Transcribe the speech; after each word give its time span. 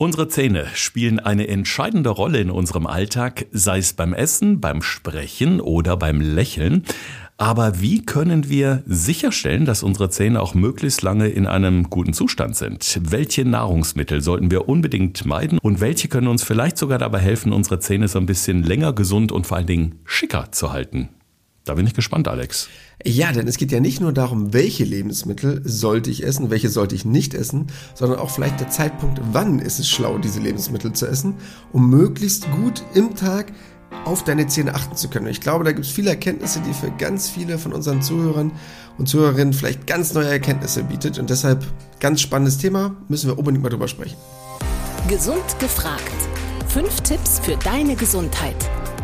Unsere 0.00 0.28
Zähne 0.28 0.66
spielen 0.74 1.18
eine 1.18 1.48
entscheidende 1.48 2.10
Rolle 2.10 2.38
in 2.38 2.52
unserem 2.52 2.86
Alltag, 2.86 3.46
sei 3.50 3.78
es 3.78 3.94
beim 3.94 4.14
Essen, 4.14 4.60
beim 4.60 4.80
Sprechen 4.80 5.60
oder 5.60 5.96
beim 5.96 6.20
Lächeln. 6.20 6.84
Aber 7.36 7.80
wie 7.80 8.06
können 8.06 8.48
wir 8.48 8.84
sicherstellen, 8.86 9.64
dass 9.64 9.82
unsere 9.82 10.08
Zähne 10.08 10.40
auch 10.40 10.54
möglichst 10.54 11.02
lange 11.02 11.26
in 11.26 11.48
einem 11.48 11.90
guten 11.90 12.12
Zustand 12.12 12.54
sind? 12.54 13.00
Welche 13.10 13.44
Nahrungsmittel 13.44 14.20
sollten 14.20 14.52
wir 14.52 14.68
unbedingt 14.68 15.26
meiden 15.26 15.58
und 15.58 15.80
welche 15.80 16.06
können 16.06 16.28
uns 16.28 16.44
vielleicht 16.44 16.78
sogar 16.78 16.98
dabei 16.98 17.18
helfen, 17.18 17.52
unsere 17.52 17.80
Zähne 17.80 18.06
so 18.06 18.20
ein 18.20 18.26
bisschen 18.26 18.62
länger 18.62 18.92
gesund 18.92 19.32
und 19.32 19.48
vor 19.48 19.56
allen 19.56 19.66
Dingen 19.66 19.98
schicker 20.04 20.52
zu 20.52 20.70
halten? 20.70 21.08
Da 21.68 21.74
bin 21.74 21.86
ich 21.86 21.92
gespannt, 21.92 22.28
Alex. 22.28 22.70
Ja, 23.04 23.30
denn 23.30 23.46
es 23.46 23.58
geht 23.58 23.72
ja 23.72 23.78
nicht 23.78 24.00
nur 24.00 24.14
darum, 24.14 24.54
welche 24.54 24.84
Lebensmittel 24.84 25.60
sollte 25.66 26.10
ich 26.10 26.24
essen, 26.24 26.48
welche 26.48 26.70
sollte 26.70 26.94
ich 26.94 27.04
nicht 27.04 27.34
essen, 27.34 27.66
sondern 27.94 28.20
auch 28.20 28.30
vielleicht 28.30 28.58
der 28.58 28.70
Zeitpunkt, 28.70 29.20
wann 29.32 29.58
ist 29.58 29.78
es 29.78 29.86
schlau, 29.86 30.16
diese 30.16 30.40
Lebensmittel 30.40 30.94
zu 30.94 31.06
essen, 31.06 31.34
um 31.70 31.90
möglichst 31.90 32.50
gut 32.52 32.82
im 32.94 33.14
Tag 33.14 33.52
auf 34.06 34.24
deine 34.24 34.46
Zähne 34.46 34.74
achten 34.74 34.96
zu 34.96 35.10
können. 35.10 35.26
Ich 35.26 35.42
glaube, 35.42 35.62
da 35.62 35.72
gibt 35.72 35.84
es 35.84 35.92
viele 35.92 36.08
Erkenntnisse, 36.08 36.62
die 36.66 36.72
für 36.72 36.90
ganz 36.90 37.28
viele 37.28 37.58
von 37.58 37.74
unseren 37.74 38.00
Zuhörern 38.00 38.52
und 38.96 39.06
Zuhörerinnen 39.06 39.52
vielleicht 39.52 39.86
ganz 39.86 40.14
neue 40.14 40.28
Erkenntnisse 40.28 40.84
bietet. 40.84 41.18
Und 41.18 41.28
deshalb 41.28 41.66
ganz 42.00 42.22
spannendes 42.22 42.56
Thema, 42.56 42.96
müssen 43.08 43.28
wir 43.28 43.36
unbedingt 43.36 43.62
mal 43.62 43.68
drüber 43.68 43.88
sprechen. 43.88 44.16
Gesund 45.06 45.58
gefragt. 45.58 46.00
Fünf 46.68 47.02
Tipps 47.02 47.40
für 47.40 47.56
deine 47.58 47.94
Gesundheit 47.94 48.56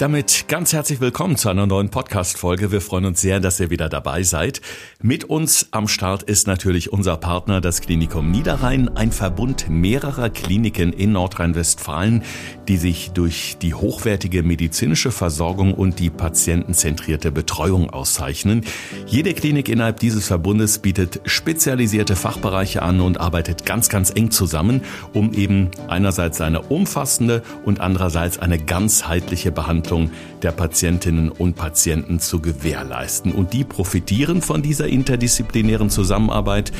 Damit 0.00 0.46
ganz 0.48 0.72
herzlich 0.72 1.02
willkommen 1.02 1.36
zu 1.36 1.50
einer 1.50 1.66
neuen 1.66 1.90
Podcast-Folge. 1.90 2.72
Wir 2.72 2.80
freuen 2.80 3.04
uns 3.04 3.20
sehr, 3.20 3.38
dass 3.38 3.60
ihr 3.60 3.68
wieder 3.68 3.90
dabei 3.90 4.22
seid. 4.22 4.62
Mit 5.02 5.24
uns 5.24 5.68
am 5.72 5.88
Start 5.88 6.22
ist 6.22 6.46
natürlich 6.46 6.90
unser 6.90 7.18
Partner, 7.18 7.60
das 7.60 7.82
Klinikum 7.82 8.30
Niederrhein, 8.30 8.88
ein 8.96 9.12
Verbund 9.12 9.68
mehrerer 9.68 10.30
Kliniken 10.30 10.94
in 10.94 11.12
Nordrhein-Westfalen, 11.12 12.22
die 12.66 12.78
sich 12.78 13.10
durch 13.10 13.58
die 13.60 13.74
hochwertige 13.74 14.42
medizinische 14.42 15.10
Versorgung 15.10 15.74
und 15.74 15.98
die 15.98 16.08
patientenzentrierte 16.08 17.30
Betreuung 17.30 17.90
auszeichnen. 17.90 18.64
Jede 19.06 19.34
Klinik 19.34 19.68
innerhalb 19.68 20.00
dieses 20.00 20.28
Verbundes 20.28 20.78
bietet 20.78 21.20
spezialisierte 21.26 22.16
Fachbereiche 22.16 22.80
an 22.80 23.02
und 23.02 23.20
arbeitet 23.20 23.66
ganz, 23.66 23.90
ganz 23.90 24.08
eng 24.08 24.30
zusammen, 24.30 24.80
um 25.12 25.34
eben 25.34 25.70
einerseits 25.88 26.40
eine 26.40 26.62
umfassende 26.62 27.42
und 27.66 27.80
andererseits 27.80 28.38
eine 28.38 28.58
ganzheitliche 28.58 29.52
Behandlung 29.52 29.89
Behandlung 29.90 30.10
der 30.42 30.52
Patientinnen 30.52 31.28
und 31.30 31.56
Patienten 31.56 32.20
zu 32.20 32.40
gewährleisten. 32.40 33.32
Und 33.32 33.52
die 33.52 33.64
profitieren 33.64 34.40
von 34.42 34.62
dieser 34.62 34.86
interdisziplinären 34.86 35.90
Zusammenarbeit. 35.90 36.72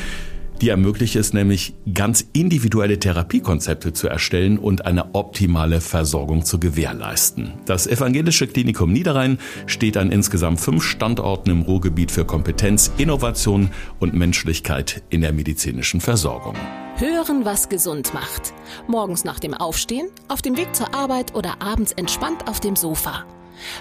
Die 0.60 0.68
ermöglicht 0.68 1.16
es 1.16 1.32
nämlich, 1.32 1.74
ganz 1.94 2.26
individuelle 2.34 2.98
Therapiekonzepte 2.98 3.94
zu 3.94 4.08
erstellen 4.08 4.58
und 4.58 4.84
eine 4.84 5.14
optimale 5.14 5.80
Versorgung 5.80 6.44
zu 6.44 6.60
gewährleisten. 6.60 7.54
Das 7.64 7.86
Evangelische 7.86 8.46
Klinikum 8.46 8.92
Niederrhein 8.92 9.38
steht 9.66 9.96
an 9.96 10.12
insgesamt 10.12 10.60
fünf 10.60 10.84
Standorten 10.84 11.50
im 11.50 11.62
Ruhrgebiet 11.62 12.10
für 12.10 12.26
Kompetenz, 12.26 12.92
Innovation 12.98 13.70
und 14.00 14.12
Menschlichkeit 14.12 15.02
in 15.08 15.22
der 15.22 15.32
medizinischen 15.32 16.02
Versorgung. 16.02 16.56
Hören, 17.00 17.46
was 17.46 17.70
gesund 17.70 18.12
macht. 18.12 18.52
Morgens 18.86 19.24
nach 19.24 19.38
dem 19.38 19.54
Aufstehen, 19.54 20.10
auf 20.28 20.42
dem 20.42 20.58
Weg 20.58 20.76
zur 20.76 20.94
Arbeit 20.94 21.34
oder 21.34 21.62
abends 21.62 21.92
entspannt 21.92 22.46
auf 22.46 22.60
dem 22.60 22.76
Sofa. 22.76 23.24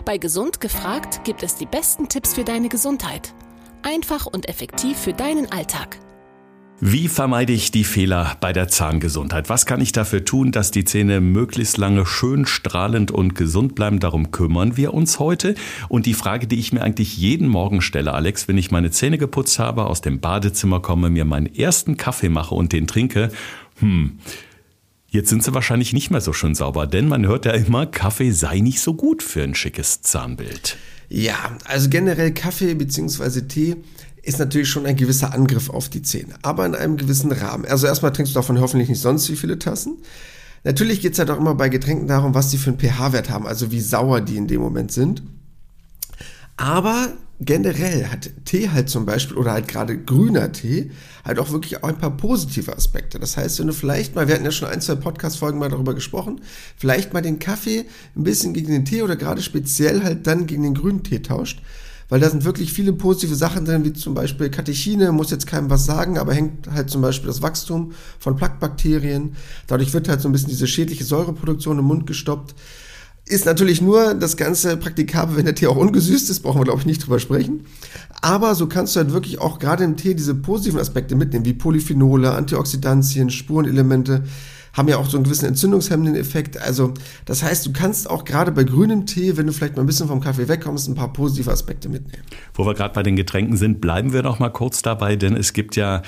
Bei 0.05 0.17
Gesund 0.17 0.61
gefragt 0.61 1.25
gibt 1.25 1.43
es 1.43 1.55
die 1.55 1.65
besten 1.65 2.07
Tipps 2.07 2.33
für 2.33 2.45
deine 2.45 2.69
Gesundheit. 2.69 3.33
Einfach 3.83 4.25
und 4.25 4.47
effektiv 4.47 4.97
für 4.97 5.11
deinen 5.11 5.51
Alltag. 5.51 5.97
Wie 6.81 7.09
vermeide 7.09 7.51
ich 7.51 7.71
die 7.71 7.83
Fehler 7.83 8.37
bei 8.39 8.53
der 8.53 8.69
Zahngesundheit? 8.69 9.49
Was 9.49 9.65
kann 9.65 9.81
ich 9.81 9.91
dafür 9.91 10.23
tun, 10.23 10.53
dass 10.53 10.71
die 10.71 10.85
Zähne 10.85 11.19
möglichst 11.19 11.77
lange 11.77 12.05
schön 12.05 12.45
strahlend 12.45 13.11
und 13.11 13.35
gesund 13.35 13.75
bleiben? 13.75 13.99
Darum 13.99 14.31
kümmern 14.31 14.77
wir 14.77 14.93
uns 14.93 15.19
heute. 15.19 15.55
Und 15.89 16.05
die 16.05 16.13
Frage, 16.13 16.47
die 16.47 16.57
ich 16.57 16.71
mir 16.71 16.81
eigentlich 16.81 17.17
jeden 17.17 17.49
Morgen 17.49 17.81
stelle, 17.81 18.13
Alex, 18.13 18.47
wenn 18.47 18.57
ich 18.57 18.71
meine 18.71 18.91
Zähne 18.91 19.17
geputzt 19.17 19.59
habe, 19.59 19.87
aus 19.87 19.99
dem 19.99 20.21
Badezimmer 20.21 20.79
komme, 20.79 21.09
mir 21.09 21.25
meinen 21.25 21.53
ersten 21.53 21.97
Kaffee 21.97 22.29
mache 22.29 22.55
und 22.55 22.71
den 22.71 22.87
trinke, 22.87 23.29
hm, 23.79 24.19
Jetzt 25.11 25.29
sind 25.29 25.43
sie 25.43 25.55
wahrscheinlich 25.55 25.91
nicht 25.91 26.11
mehr 26.11 26.21
so 26.21 26.33
schön 26.33 26.53
sauber, 26.53 26.85
denn 26.85 27.07
man 27.07 27.25
hört 27.25 27.45
ja 27.45 27.53
immer, 27.53 27.87
Kaffee 27.87 28.29
sei 28.29 28.59
nicht 28.59 28.79
so 28.79 28.93
gut 28.93 29.23
für 29.23 29.41
ein 29.41 29.55
schickes 29.55 30.03
Zahnbild. 30.03 30.77
Ja, 31.09 31.57
also 31.65 31.89
generell 31.89 32.31
Kaffee 32.31 32.75
bzw. 32.75 33.41
Tee 33.47 33.77
ist 34.29 34.39
natürlich 34.39 34.69
schon 34.69 34.85
ein 34.85 34.95
gewisser 34.95 35.33
Angriff 35.33 35.69
auf 35.69 35.89
die 35.89 36.03
Zähne, 36.03 36.35
aber 36.43 36.65
in 36.65 36.75
einem 36.75 36.97
gewissen 36.97 37.31
Rahmen. 37.31 37.65
Also 37.65 37.87
erstmal 37.87 38.13
trinkst 38.13 38.33
du 38.33 38.39
davon 38.39 38.59
hoffentlich 38.61 38.87
nicht 38.87 39.01
sonst 39.01 39.29
wie 39.29 39.35
viele 39.35 39.59
Tassen. 39.59 39.97
Natürlich 40.63 41.01
geht 41.01 41.13
es 41.13 41.19
halt 41.19 41.31
auch 41.31 41.37
immer 41.37 41.55
bei 41.55 41.69
Getränken 41.69 42.07
darum, 42.07 42.35
was 42.35 42.49
die 42.49 42.57
für 42.57 42.69
einen 42.69 42.79
pH-Wert 42.79 43.29
haben, 43.29 43.47
also 43.47 43.71
wie 43.71 43.81
sauer 43.81 44.21
die 44.21 44.37
in 44.37 44.47
dem 44.47 44.61
Moment 44.61 44.91
sind. 44.91 45.23
Aber 46.57 47.13
generell 47.39 48.07
hat 48.07 48.29
Tee 48.45 48.69
halt 48.69 48.89
zum 48.89 49.05
Beispiel 49.05 49.37
oder 49.37 49.53
halt 49.53 49.67
gerade 49.67 49.97
grüner 49.97 50.51
Tee 50.51 50.91
halt 51.25 51.39
auch 51.39 51.51
wirklich 51.51 51.81
auch 51.81 51.87
ein 51.87 51.97
paar 51.97 52.15
positive 52.15 52.75
Aspekte. 52.75 53.17
Das 53.17 53.37
heißt, 53.37 53.59
wenn 53.59 53.67
du 53.67 53.73
vielleicht 53.73 54.13
mal, 54.13 54.27
wir 54.27 54.35
hatten 54.35 54.45
ja 54.45 54.51
schon 54.51 54.67
ein, 54.67 54.81
zwei 54.81 54.95
Podcast-Folgen 54.95 55.57
mal 55.57 55.69
darüber 55.69 55.95
gesprochen, 55.95 56.41
vielleicht 56.77 57.13
mal 57.13 57.21
den 57.21 57.39
Kaffee 57.39 57.85
ein 58.15 58.23
bisschen 58.23 58.53
gegen 58.53 58.71
den 58.71 58.85
Tee 58.85 59.01
oder 59.01 59.15
gerade 59.15 59.41
speziell 59.41 60.03
halt 60.03 60.27
dann 60.27 60.45
gegen 60.45 60.63
den 60.63 60.75
grünen 60.75 61.03
Tee 61.03 61.21
tauscht, 61.21 61.61
weil 62.09 62.19
da 62.19 62.29
sind 62.29 62.43
wirklich 62.43 62.73
viele 62.73 62.91
positive 62.91 63.35
Sachen 63.35 63.65
drin, 63.65 63.85
wie 63.85 63.93
zum 63.93 64.15
Beispiel 64.15 64.49
Katechine, 64.49 65.11
muss 65.11 65.31
jetzt 65.31 65.47
keinem 65.47 65.69
was 65.69 65.85
sagen, 65.85 66.17
aber 66.17 66.33
hängt 66.33 66.69
halt 66.69 66.89
zum 66.89 67.01
Beispiel 67.01 67.27
das 67.27 67.41
Wachstum 67.41 67.93
von 68.19 68.35
Plaquebakterien. 68.35 69.35
Dadurch 69.67 69.93
wird 69.93 70.09
halt 70.09 70.19
so 70.19 70.27
ein 70.27 70.31
bisschen 70.31 70.49
diese 70.49 70.67
schädliche 70.67 71.03
Säureproduktion 71.03 71.77
im 71.77 71.85
Mund 71.85 72.07
gestoppt. 72.07 72.55
Ist 73.25 73.45
natürlich 73.45 73.79
nur 73.79 74.15
das 74.15 74.37
Ganze 74.37 74.75
praktikabel, 74.75 75.37
wenn 75.37 75.45
der 75.45 75.53
Tee 75.53 75.67
auch 75.67 75.75
ungesüßt 75.75 76.31
ist, 76.31 76.39
brauchen 76.39 76.59
wir 76.59 76.65
glaube 76.65 76.79
ich 76.79 76.87
nicht 76.87 77.05
drüber 77.05 77.19
sprechen. 77.19 77.65
Aber 78.21 78.55
so 78.55 78.65
kannst 78.65 78.95
du 78.95 79.01
halt 79.01 79.13
wirklich 79.13 79.39
auch 79.39 79.59
gerade 79.59 79.83
im 79.83 79.97
Tee 79.97 80.15
diese 80.15 80.33
positiven 80.33 80.79
Aspekte 80.79 81.15
mitnehmen, 81.15 81.45
wie 81.45 81.53
Polyphenole, 81.53 82.33
Antioxidantien, 82.33 83.29
Spurenelemente 83.29 84.23
haben 84.73 84.87
ja 84.87 84.97
auch 84.97 85.09
so 85.09 85.17
einen 85.17 85.23
gewissen 85.23 85.45
entzündungshemmenden 85.45 86.15
Effekt. 86.15 86.61
Also 86.61 86.93
das 87.25 87.43
heißt, 87.43 87.65
du 87.65 87.73
kannst 87.73 88.09
auch 88.09 88.25
gerade 88.25 88.51
bei 88.51 88.63
grünem 88.63 89.05
Tee, 89.05 89.37
wenn 89.37 89.47
du 89.47 89.53
vielleicht 89.53 89.75
mal 89.75 89.83
ein 89.83 89.87
bisschen 89.87 90.07
vom 90.07 90.21
Kaffee 90.21 90.47
wegkommst, 90.47 90.87
ein 90.87 90.95
paar 90.95 91.13
positive 91.13 91.51
Aspekte 91.51 91.89
mitnehmen. 91.89 92.23
Wo 92.53 92.65
wir 92.65 92.73
gerade 92.73 92.93
bei 92.93 93.03
den 93.03 93.15
Getränken 93.15 93.57
sind, 93.57 93.81
bleiben 93.81 94.13
wir 94.13 94.23
noch 94.23 94.39
mal 94.39 94.49
kurz 94.49 94.81
dabei, 94.81 95.15
denn 95.15 95.35
es 95.35 95.53
gibt 95.53 95.75
ja 95.75 96.01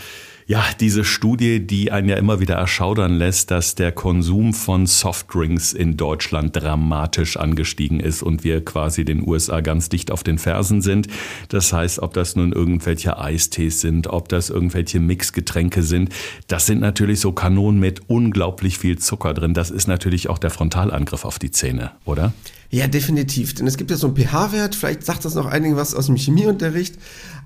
ja, 0.51 0.65
diese 0.81 1.05
Studie, 1.05 1.65
die 1.65 1.93
einen 1.93 2.09
ja 2.09 2.17
immer 2.17 2.41
wieder 2.41 2.55
erschaudern 2.55 3.13
lässt, 3.13 3.51
dass 3.51 3.75
der 3.75 3.93
Konsum 3.93 4.53
von 4.53 4.85
Softdrinks 4.85 5.71
in 5.71 5.95
Deutschland 5.95 6.53
dramatisch 6.53 7.37
angestiegen 7.37 8.01
ist 8.01 8.21
und 8.21 8.43
wir 8.43 8.65
quasi 8.65 9.05
den 9.05 9.25
USA 9.25 9.61
ganz 9.61 9.87
dicht 9.87 10.11
auf 10.11 10.23
den 10.23 10.37
Fersen 10.37 10.81
sind. 10.81 11.07
Das 11.47 11.71
heißt, 11.71 11.99
ob 11.99 12.13
das 12.13 12.35
nun 12.35 12.51
irgendwelche 12.51 13.17
Eistees 13.17 13.79
sind, 13.79 14.07
ob 14.07 14.27
das 14.27 14.49
irgendwelche 14.49 14.99
Mixgetränke 14.99 15.83
sind, 15.83 16.09
das 16.49 16.65
sind 16.65 16.81
natürlich 16.81 17.21
so 17.21 17.31
Kanonen 17.31 17.79
mit 17.79 18.09
unglaublich 18.09 18.77
viel 18.77 18.97
Zucker 18.97 19.33
drin. 19.33 19.53
Das 19.53 19.71
ist 19.71 19.87
natürlich 19.87 20.29
auch 20.29 20.37
der 20.37 20.49
Frontalangriff 20.49 21.23
auf 21.23 21.39
die 21.39 21.51
Zähne, 21.51 21.91
oder? 22.03 22.33
Ja, 22.71 22.87
definitiv. 22.87 23.53
Denn 23.53 23.67
es 23.67 23.77
gibt 23.77 23.91
ja 23.91 23.97
so 23.97 24.07
einen 24.07 24.15
pH-Wert, 24.15 24.75
vielleicht 24.75 25.03
sagt 25.05 25.25
das 25.25 25.35
noch 25.35 25.45
einigen 25.45 25.75
was 25.75 25.93
aus 25.93 26.05
dem 26.05 26.15
Chemieunterricht, 26.15 26.95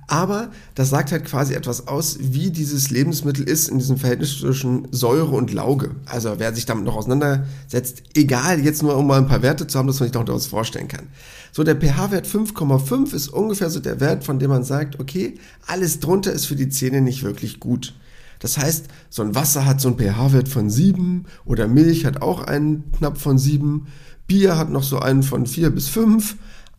aber 0.08 0.52
das 0.76 0.90
sagt 0.90 1.12
halt 1.12 1.26
quasi 1.26 1.54
etwas 1.54 1.88
aus, 1.88 2.18
wie 2.20 2.52
dieses 2.52 2.92
Lebensmittel 2.92 3.48
ist 3.48 3.70
in 3.70 3.80
diesem 3.80 3.98
Verhältnis 3.98 4.40
zwischen 4.40 4.88
Säure 4.92 5.36
und 5.36 5.52
Lauge. 5.52 5.92
Also 6.06 6.36
wer 6.38 6.54
sich 6.54 6.66
damit 6.66 6.86
noch 6.86 6.96
auseinandersetzt, 6.96 8.04
egal 8.14 8.60
jetzt 8.60 8.84
nur 8.84 8.96
um 8.96 9.08
mal 9.08 9.18
ein 9.18 9.28
paar 9.28 9.42
Werte 9.42 9.66
zu 9.66 9.80
haben, 9.80 9.88
dass 9.88 10.00
man 10.00 10.08
sich 10.08 10.14
noch 10.14 10.26
daraus 10.26 10.48
vorstellen 10.48 10.88
kann. 10.88 11.08
So 11.52 11.64
der 11.64 11.76
pH-Wert 11.76 12.28
5,5 12.28 13.14
ist 13.14 13.30
ungefähr 13.30 13.70
so 13.70 13.80
der 13.80 14.00
Wert, 14.00 14.24
von 14.24 14.40
dem 14.40 14.50
man 14.50 14.64
sagt, 14.64 15.00
okay, 15.00 15.36
alles 15.66 16.00
drunter 16.00 16.34
ist 16.34 16.46
für 16.46 16.56
die 16.56 16.70
Zähne 16.70 17.02
nicht 17.02 17.24
wirklich 17.24 17.60
gut. 17.60 17.94
Das 18.40 18.58
heißt, 18.58 18.88
so 19.10 19.24
ein 19.24 19.34
Wasser 19.34 19.66
hat 19.66 19.82
so 19.82 19.88
einen 19.88 19.98
pH-Wert 19.98 20.50
von 20.50 20.70
7 20.70 21.26
oder 21.46 21.68
Milch 21.68 22.06
hat 22.06 22.22
auch 22.22 22.44
einen 22.44 22.92
knapp 22.92 23.18
von 23.18 23.38
7, 23.38 23.88
Bier 24.28 24.58
hat 24.58 24.70
noch 24.70 24.84
so 24.84 25.00
einen 25.00 25.24
von 25.24 25.46
4 25.46 25.70
bis 25.70 25.88
5 25.88 26.36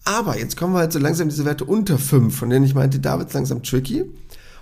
aber 0.06 0.38
jetzt 0.38 0.56
kommen 0.56 0.73
wir 0.73 0.79
halt 0.79 0.93
so 0.93 0.99
langsam 0.99 1.29
diese 1.29 1.44
Werte 1.44 1.64
unter 1.64 1.99
5, 1.99 2.35
von 2.35 2.49
denen 2.49 2.64
ich 2.64 2.75
meinte, 2.75 3.00
da 3.00 3.19
wird 3.19 3.32
langsam 3.35 3.62
tricky. 3.62 4.05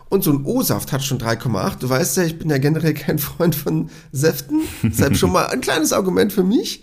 Und 0.08 0.25
so 0.25 0.32
ein 0.32 0.44
O-Saft 0.44 0.93
hat 0.93 1.02
schon 1.02 1.19
3,8. 1.19 1.79
Du 1.79 1.88
weißt 1.88 2.17
ja, 2.17 2.25
ich 2.25 2.38
bin 2.38 2.50
ja 2.50 2.58
generell 2.58 2.94
kein 2.94 3.19
Freund 3.19 3.55
von 3.55 3.91
Säften. 4.12 4.62
Deshalb 4.82 5.17
schon 5.17 5.32
mal 5.32 5.46
ein 5.46 5.61
kleines 5.61 5.93
Argument 5.93 6.32
für 6.32 6.44
mich. 6.44 6.82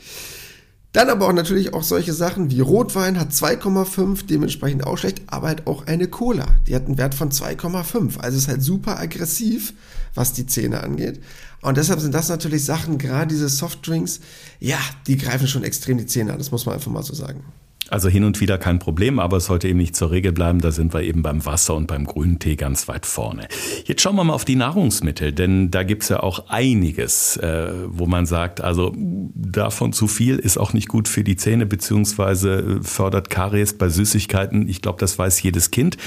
Dann 0.94 1.10
aber 1.10 1.28
auch 1.28 1.34
natürlich 1.34 1.74
auch 1.74 1.84
solche 1.84 2.12
Sachen 2.14 2.52
wie 2.52 2.60
Rotwein 2.60 3.18
hat 3.20 3.32
2,5, 3.32 4.26
dementsprechend 4.26 4.86
auch 4.86 4.98
schlecht, 4.98 5.22
aber 5.28 5.48
halt 5.48 5.66
auch 5.66 5.88
eine 5.88 6.08
Cola. 6.08 6.46
Die 6.68 6.76
hat 6.76 6.86
einen 6.86 6.98
Wert 6.98 7.16
von 7.16 7.32
2,5. 7.32 8.20
Also 8.20 8.38
ist 8.38 8.50
halt 8.50 8.62
super 8.62 9.00
aggressiv, 9.00 9.74
was 10.14 10.34
die 10.34 10.46
Zähne 10.46 10.84
angeht. 10.84 11.22
Und 11.62 11.78
deshalb 11.78 12.02
sind 12.02 12.14
das 12.14 12.28
natürlich 12.28 12.66
Sachen, 12.66 12.98
gerade 12.98 13.28
diese 13.28 13.48
Softdrinks, 13.48 14.20
ja, 14.60 14.80
die 15.08 15.18
greifen 15.18 15.48
schon 15.48 15.64
extrem 15.64 15.98
die 15.98 16.08
Zähne 16.08 16.34
an, 16.34 16.40
das 16.40 16.52
muss 16.52 16.66
man 16.66 16.76
einfach 16.76 16.92
mal 16.92 17.04
so 17.04 17.14
sagen. 17.14 17.46
Also 17.92 18.08
hin 18.08 18.24
und 18.24 18.40
wieder 18.40 18.58
kein 18.58 18.80
Problem, 18.80 19.20
aber 19.20 19.36
es 19.38 19.48
sollte 19.48 19.68
eben 19.68 19.78
nicht 19.78 19.98
zur 19.98 20.12
Regel 20.12 20.32
bleiben. 20.32 20.62
Da 20.62 20.72
sind 20.72 20.94
wir 20.94 21.02
eben 21.02 21.24
beim 21.24 21.46
Wasser 21.46 21.76
und 21.76 21.88
beim 21.88 22.06
grünen 22.06 22.40
Tee 22.40 22.56
ganz 22.56 22.88
weit 22.88 23.06
vorne. 23.06 23.50
Jetzt 23.84 24.02
schauen 24.02 24.16
wir 24.16 24.24
mal 24.24 24.34
auf 24.34 24.46
die 24.46 24.56
Nahrungsmittel, 24.56 25.34
denn 25.34 25.72
da 25.72 25.84
gibt's 25.84 26.08
ja 26.08 26.24
auch 26.24 26.48
einiges, 26.48 27.36
äh, 27.36 27.74
wo 27.88 28.06
man 28.06 28.26
sagt, 28.26 28.62
also 28.62 28.96
davon 28.96 29.92
zu 29.92 30.08
viel 30.08 30.38
ist 30.40 30.58
auch 30.58 30.72
nicht 30.72 30.88
gut 30.88 31.10
für 31.10 31.26
die 31.26 31.36
Zähne, 31.36 31.66
beziehungsweise 31.66 32.80
fördert 32.82 33.30
Karies 33.30 33.78
bei 33.78 33.90
Süßigkeiten. 33.90 34.70
Ich 34.70 34.82
glaube, 34.82 35.00
das 35.00 35.20
weiß 35.20 35.44
jedes 35.44 35.70
Kind. 35.70 35.98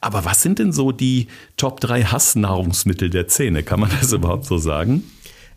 Aber 0.00 0.24
was 0.24 0.42
sind 0.42 0.58
denn 0.58 0.72
so 0.72 0.90
die 0.90 1.28
Top 1.56 1.80
3 1.80 2.02
Hassnahrungsmittel 2.02 3.10
der 3.10 3.28
Zähne? 3.28 3.62
Kann 3.62 3.78
man 3.78 3.90
das 4.00 4.12
überhaupt 4.12 4.44
so 4.44 4.58
sagen? 4.58 5.04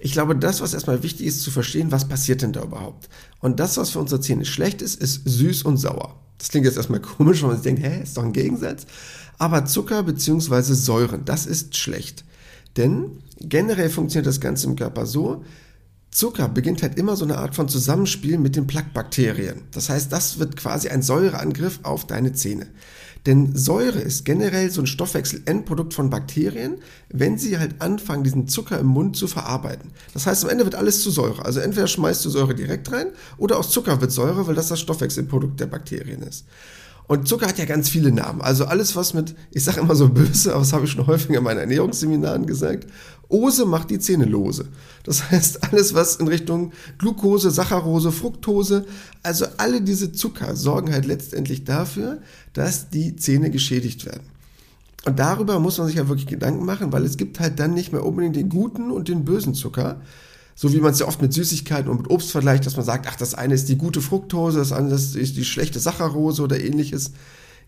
Ich 0.04 0.14
glaube, 0.14 0.36
das, 0.36 0.62
was 0.62 0.74
erstmal 0.74 1.04
wichtig 1.04 1.28
ist, 1.28 1.42
zu 1.42 1.52
verstehen, 1.52 1.92
was 1.92 2.08
passiert 2.08 2.42
denn 2.42 2.54
da 2.54 2.64
überhaupt. 2.64 3.08
Und 3.40 3.60
das, 3.60 3.78
was 3.78 3.92
für 3.92 4.00
unsere 4.00 4.20
Zähne 4.20 4.46
schlecht 4.46 4.82
ist, 4.82 5.00
ist 5.00 5.22
süß 5.26 5.62
und 5.62 5.78
sauer. 5.78 6.20
Das 6.40 6.50
klingt 6.50 6.66
jetzt 6.66 6.78
erstmal 6.78 7.02
komisch, 7.18 7.42
wenn 7.42 7.50
man 7.50 7.58
sich 7.58 7.64
denkt, 7.64 7.84
hä, 7.84 8.02
ist 8.02 8.18
doch 8.18 8.24
ein 8.24 8.34
Gegensatz. 8.34 8.88
Aber 9.38 9.66
Zucker 9.66 10.02
bzw. 10.02 10.74
Säuren, 10.74 11.24
das 11.26 11.46
ist 11.46 11.78
schlecht. 11.78 12.26
Denn 12.78 13.20
generell 13.40 13.92
funktioniert 13.92 14.26
das 14.26 14.42
Ganze 14.42 14.66
im 14.68 14.76
Körper 14.76 15.06
so, 15.06 15.44
Zucker 16.10 16.50
beginnt 16.50 16.82
halt 16.82 16.98
immer 16.98 17.16
so 17.16 17.24
eine 17.24 17.38
Art 17.38 17.56
von 17.56 17.70
Zusammenspiel 17.70 18.38
mit 18.38 18.56
den 18.56 18.68
Plaquebakterien. 18.68 19.62
Das 19.72 19.90
heißt, 19.90 20.12
das 20.12 20.40
wird 20.40 20.58
quasi 20.58 20.90
ein 20.90 21.04
Säureangriff 21.04 21.80
auf 21.84 22.06
deine 22.06 22.34
Zähne. 22.34 22.68
Denn 23.26 23.56
Säure 23.56 24.00
ist 24.00 24.26
generell 24.26 24.72
so 24.72 24.82
ein 24.82 24.88
Stoffwechsel-Endprodukt 24.88 25.94
von 25.94 26.10
Bakterien, 26.10 26.78
wenn 27.10 27.38
sie 27.38 27.60
halt 27.60 27.80
anfangen, 27.80 28.24
diesen 28.24 28.48
Zucker 28.48 28.80
im 28.80 28.88
Mund 28.88 29.16
zu 29.16 29.28
verarbeiten. 29.28 29.92
Das 30.14 30.26
heißt, 30.26 30.44
am 30.44 30.50
Ende 30.50 30.64
wird 30.64 30.76
alles 30.76 31.04
zu 31.04 31.12
Säure. 31.12 31.46
Also 31.46 31.60
entweder 31.60 31.88
schmeißt 31.88 32.26
du 32.26 32.30
Säure 32.30 32.56
direkt 32.56 32.92
rein 32.92 33.08
oder 33.38 33.60
aus 33.60 33.70
Zucker 33.70 34.02
wird 34.02 34.12
Säure, 34.12 34.48
weil 34.48 34.56
das 34.56 34.70
das 34.70 34.80
Stoffwechselprodukt 34.80 35.60
der 35.60 35.68
Bakterien 35.68 36.24
ist. 36.24 36.46
Und 37.08 37.28
Zucker 37.28 37.48
hat 37.48 37.58
ja 37.58 37.66
ganz 37.66 37.90
viele 37.90 38.12
Namen. 38.12 38.42
Also 38.42 38.66
alles, 38.66 38.96
was 38.96 39.14
mit, 39.14 39.36
ich 39.52 39.64
sage 39.64 39.82
immer 39.82 39.96
so 39.96 40.08
böse, 40.10 40.52
aber 40.54 40.62
das 40.62 40.72
habe 40.72 40.86
ich 40.86 40.92
schon 40.92 41.08
häufiger 41.08 41.40
in 41.40 41.44
meinen 41.44 41.60
Ernährungsseminaren 41.60 42.46
gesagt, 42.46 42.88
Ose 43.28 43.66
macht 43.66 43.90
die 43.90 44.00
Zähne 44.00 44.26
lose. 44.26 44.66
Das 45.04 45.32
heißt, 45.32 45.64
alles, 45.64 45.94
was 45.94 46.18
in 46.18 46.28
Richtung 46.28 46.72
Glucose, 46.98 47.50
Saccharose, 47.52 48.12
Fructose, 48.12 48.86
also 49.24 49.46
alle 49.58 49.82
diese 49.82 50.12
Zucker 50.12 50.56
sorgen 50.56 50.92
halt 50.92 51.06
letztendlich 51.06 51.64
dafür, 51.64 52.22
dass 52.54 52.90
die 52.90 53.16
Zähne 53.16 53.50
geschädigt 53.50 54.06
werden. 54.06 54.24
Und 55.06 55.18
darüber 55.18 55.60
muss 55.60 55.78
man 55.78 55.88
sich 55.88 55.96
ja 55.96 56.08
wirklich 56.08 56.28
Gedanken 56.28 56.66
machen, 56.66 56.92
weil 56.92 57.06
es 57.06 57.18
gibt 57.18 57.40
halt 57.40 57.60
dann 57.60 57.74
nicht 57.74 57.92
mehr 57.92 58.06
unbedingt 58.06 58.36
den 58.36 58.50
guten 58.50 58.92
und 58.92 59.08
den 59.08 59.26
bösen 59.26 59.56
Zucker, 59.56 60.02
so 60.54 60.72
wie 60.74 60.80
man 60.80 60.92
es 60.92 61.00
ja 61.00 61.08
oft 61.08 61.22
mit 61.22 61.34
Süßigkeiten 61.34 61.90
und 61.90 62.02
mit 62.02 62.12
Obst 62.12 62.32
vergleicht, 62.32 62.66
dass 62.66 62.76
man 62.76 62.86
sagt, 62.86 63.08
ach, 63.08 63.16
das 63.16 63.34
eine 63.34 63.56
ist 63.56 63.68
die 63.68 63.78
gute 63.78 64.02
Fructose, 64.02 64.60
das 64.60 64.72
andere 64.72 64.96
ist 64.96 65.16
die 65.38 65.46
schlechte 65.46 65.80
Saccharose 65.80 66.44
oder 66.44 66.60
ähnliches. 66.60 67.14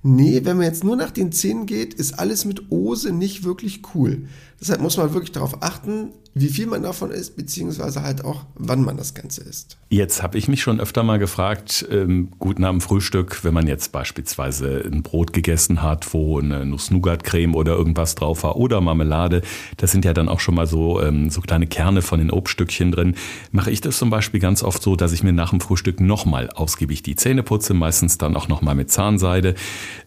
Nee, 0.03 0.41
wenn 0.43 0.57
man 0.57 0.65
jetzt 0.65 0.83
nur 0.83 0.97
nach 0.97 1.11
den 1.11 1.31
Zähnen 1.31 1.65
geht, 1.65 1.93
ist 1.93 2.19
alles 2.19 2.45
mit 2.45 2.71
Ose 2.71 3.13
nicht 3.13 3.45
wirklich 3.45 3.81
cool. 3.95 4.27
Deshalb 4.59 4.81
muss 4.81 4.97
man 4.97 5.13
wirklich 5.13 5.31
darauf 5.31 5.61
achten, 5.61 6.13
wie 6.35 6.47
viel 6.47 6.65
man 6.65 6.81
davon 6.81 7.11
isst, 7.11 7.35
beziehungsweise 7.35 8.01
halt 8.01 8.25
auch, 8.25 8.45
wann 8.55 8.83
man 8.83 8.97
das 8.97 9.13
Ganze 9.13 9.41
isst. 9.41 9.77
Jetzt 9.89 10.23
habe 10.23 10.39
ich 10.39 10.47
mich 10.47 10.63
schon 10.63 10.79
öfter 10.79 11.03
mal 11.03 11.19
gefragt, 11.19 11.85
ähm, 11.91 12.31
gut 12.39 12.57
nach 12.57 12.71
dem 12.71 12.81
Frühstück, 12.81 13.43
wenn 13.43 13.53
man 13.53 13.67
jetzt 13.67 13.91
beispielsweise 13.91 14.83
ein 14.83 15.03
Brot 15.03 15.31
gegessen 15.33 15.83
hat, 15.83 16.11
wo 16.13 16.39
eine 16.39 16.65
Nuss-Nougat-Creme 16.65 17.53
oder 17.53 17.73
irgendwas 17.73 18.15
drauf 18.15 18.43
war 18.43 18.55
oder 18.55 18.81
Marmelade, 18.81 19.43
das 19.77 19.91
sind 19.91 20.05
ja 20.05 20.13
dann 20.13 20.27
auch 20.27 20.39
schon 20.39 20.55
mal 20.55 20.65
so, 20.65 20.99
ähm, 21.01 21.29
so 21.29 21.41
kleine 21.41 21.67
Kerne 21.67 22.01
von 22.01 22.17
den 22.17 22.31
Obststückchen 22.31 22.91
drin, 22.91 23.13
mache 23.51 23.69
ich 23.69 23.81
das 23.81 23.99
zum 23.99 24.09
Beispiel 24.09 24.39
ganz 24.39 24.63
oft 24.63 24.81
so, 24.81 24.95
dass 24.95 25.11
ich 25.13 25.21
mir 25.21 25.33
nach 25.33 25.51
dem 25.51 25.59
Frühstück 25.59 25.99
nochmal 25.99 26.49
ausgiebig 26.49 27.03
die 27.03 27.15
Zähne 27.15 27.43
putze, 27.43 27.75
meistens 27.75 28.17
dann 28.17 28.35
auch 28.35 28.47
nochmal 28.47 28.73
mit 28.73 28.89
Zahnseide. 28.89 29.53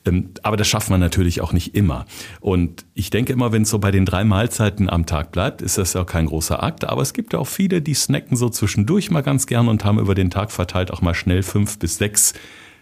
Ähm, 0.04 0.30
aber 0.42 0.56
das 0.56 0.66
schafft 0.66 0.90
man 0.90 0.98
natürlich 0.98 1.40
auch 1.40 1.52
nicht 1.52 1.76
immer. 1.76 2.06
Und 2.40 2.84
ich 2.94 3.10
denke 3.10 3.32
immer, 3.32 3.52
wenn 3.52 3.62
es 3.62 3.70
so 3.70 3.78
bei 3.78 3.92
den 3.92 4.04
drei 4.04 4.24
Mahlzeiten 4.36 4.90
am 4.90 5.06
Tag 5.06 5.32
bleibt, 5.32 5.62
ist 5.62 5.78
das 5.78 5.94
ja 5.94 6.02
auch 6.02 6.06
kein 6.06 6.26
großer 6.26 6.62
Akt, 6.62 6.84
aber 6.84 7.00
es 7.00 7.14
gibt 7.14 7.32
ja 7.32 7.38
auch 7.38 7.46
viele, 7.46 7.80
die 7.80 7.94
snacken 7.94 8.36
so 8.36 8.50
zwischendurch 8.50 9.10
mal 9.10 9.22
ganz 9.22 9.46
gern 9.46 9.66
und 9.66 9.82
haben 9.86 9.98
über 9.98 10.14
den 10.14 10.28
Tag 10.28 10.52
verteilt 10.52 10.90
auch 10.90 11.00
mal 11.00 11.14
schnell 11.14 11.42
fünf 11.42 11.78
bis 11.78 11.96
sechs 11.96 12.34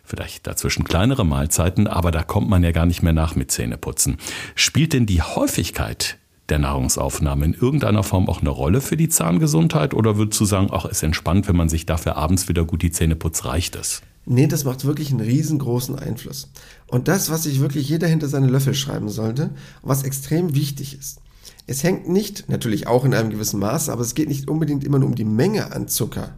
vielleicht 0.02 0.48
dazwischen 0.48 0.82
kleinere 0.82 1.24
Mahlzeiten, 1.24 1.86
aber 1.86 2.10
da 2.10 2.24
kommt 2.24 2.48
man 2.48 2.64
ja 2.64 2.72
gar 2.72 2.86
nicht 2.86 3.04
mehr 3.04 3.12
nach 3.12 3.36
mit 3.36 3.52
Zähneputzen. 3.52 4.16
Spielt 4.56 4.94
denn 4.94 5.06
die 5.06 5.22
Häufigkeit 5.22 6.18
der 6.48 6.58
Nahrungsaufnahme 6.58 7.44
in 7.44 7.54
irgendeiner 7.54 8.02
Form 8.02 8.28
auch 8.28 8.40
eine 8.40 8.50
Rolle 8.50 8.80
für 8.80 8.96
die 8.96 9.08
Zahngesundheit 9.08 9.94
oder 9.94 10.16
würdest 10.16 10.40
du 10.40 10.46
sagen, 10.46 10.70
auch 10.70 10.86
ist 10.86 11.04
entspannt, 11.04 11.46
wenn 11.46 11.54
man 11.54 11.68
sich 11.68 11.86
dafür 11.86 12.16
abends 12.16 12.48
wieder 12.48 12.64
gut 12.64 12.82
die 12.82 12.90
Zähne 12.90 13.14
putzt, 13.14 13.44
reicht 13.44 13.76
es? 13.76 14.02
Nee, 14.26 14.48
das 14.48 14.64
macht 14.64 14.84
wirklich 14.84 15.12
einen 15.12 15.20
riesengroßen 15.20 15.96
Einfluss. 15.96 16.50
Und 16.88 17.06
das, 17.06 17.30
was 17.30 17.44
sich 17.44 17.60
wirklich 17.60 17.88
jeder 17.88 18.08
hinter 18.08 18.26
seine 18.26 18.48
Löffel 18.48 18.74
schreiben 18.74 19.08
sollte, 19.08 19.50
was 19.82 20.02
extrem 20.02 20.56
wichtig 20.56 20.98
ist, 20.98 21.20
es 21.66 21.82
hängt 21.82 22.08
nicht, 22.08 22.48
natürlich 22.48 22.86
auch 22.86 23.04
in 23.04 23.14
einem 23.14 23.30
gewissen 23.30 23.60
Maße, 23.60 23.90
aber 23.92 24.02
es 24.02 24.14
geht 24.14 24.28
nicht 24.28 24.48
unbedingt 24.48 24.84
immer 24.84 24.98
nur 24.98 25.08
um 25.08 25.14
die 25.14 25.24
Menge 25.24 25.72
an 25.72 25.88
Zucker, 25.88 26.34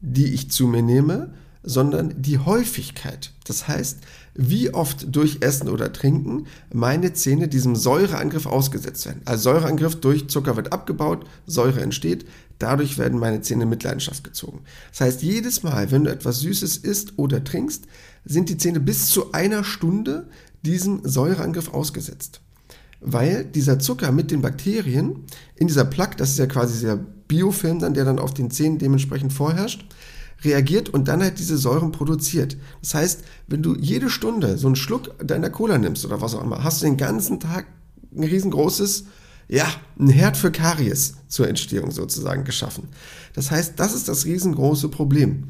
die 0.00 0.34
ich 0.34 0.50
zu 0.50 0.66
mir 0.66 0.82
nehme, 0.82 1.34
sondern 1.62 2.14
die 2.22 2.38
Häufigkeit. 2.38 3.32
Das 3.44 3.66
heißt, 3.66 3.98
wie 4.34 4.72
oft 4.72 5.14
durch 5.14 5.38
Essen 5.40 5.68
oder 5.68 5.92
Trinken 5.92 6.46
meine 6.72 7.12
Zähne 7.12 7.48
diesem 7.48 7.74
Säureangriff 7.74 8.46
ausgesetzt 8.46 9.04
werden. 9.06 9.22
Also 9.24 9.50
Säureangriff 9.50 9.96
durch 9.96 10.28
Zucker 10.28 10.54
wird 10.56 10.72
abgebaut, 10.72 11.26
Säure 11.46 11.80
entsteht, 11.80 12.24
dadurch 12.60 12.98
werden 12.98 13.18
meine 13.18 13.40
Zähne 13.40 13.64
in 13.64 13.70
Mitleidenschaft 13.70 14.22
gezogen. 14.22 14.60
Das 14.90 15.00
heißt, 15.00 15.22
jedes 15.22 15.64
Mal, 15.64 15.90
wenn 15.90 16.04
du 16.04 16.12
etwas 16.12 16.40
Süßes 16.40 16.76
isst 16.76 17.14
oder 17.16 17.42
trinkst, 17.42 17.86
sind 18.24 18.48
die 18.48 18.58
Zähne 18.58 18.78
bis 18.78 19.08
zu 19.08 19.32
einer 19.32 19.64
Stunde 19.64 20.28
diesem 20.62 21.00
Säureangriff 21.04 21.74
ausgesetzt 21.74 22.40
weil 23.06 23.44
dieser 23.44 23.78
Zucker 23.78 24.10
mit 24.10 24.32
den 24.32 24.42
Bakterien 24.42 25.24
in 25.54 25.68
dieser 25.68 25.84
Plaque, 25.84 26.16
das 26.16 26.30
ist 26.30 26.38
ja 26.38 26.46
quasi 26.46 26.84
der 26.84 26.96
Biofilm 26.96 27.78
dann, 27.78 27.94
der 27.94 28.04
dann 28.04 28.18
auf 28.18 28.34
den 28.34 28.50
Zähnen 28.50 28.78
dementsprechend 28.78 29.32
vorherrscht, 29.32 29.86
reagiert 30.42 30.88
und 30.88 31.06
dann 31.06 31.22
halt 31.22 31.38
diese 31.38 31.56
Säuren 31.56 31.92
produziert. 31.92 32.56
Das 32.82 32.94
heißt, 32.94 33.24
wenn 33.46 33.62
du 33.62 33.76
jede 33.76 34.10
Stunde 34.10 34.58
so 34.58 34.66
einen 34.66 34.76
Schluck 34.76 35.14
deiner 35.24 35.50
Cola 35.50 35.78
nimmst 35.78 36.04
oder 36.04 36.20
was 36.20 36.34
auch 36.34 36.42
immer, 36.42 36.64
hast 36.64 36.82
du 36.82 36.86
den 36.86 36.96
ganzen 36.96 37.38
Tag 37.38 37.66
ein 38.14 38.24
riesengroßes, 38.24 39.04
ja, 39.48 39.66
ein 39.98 40.08
Herd 40.08 40.36
für 40.36 40.50
Karies 40.50 41.14
zur 41.28 41.48
Entstehung 41.48 41.92
sozusagen 41.92 42.42
geschaffen. 42.42 42.88
Das 43.34 43.52
heißt, 43.52 43.74
das 43.76 43.94
ist 43.94 44.08
das 44.08 44.24
riesengroße 44.24 44.88
Problem. 44.88 45.44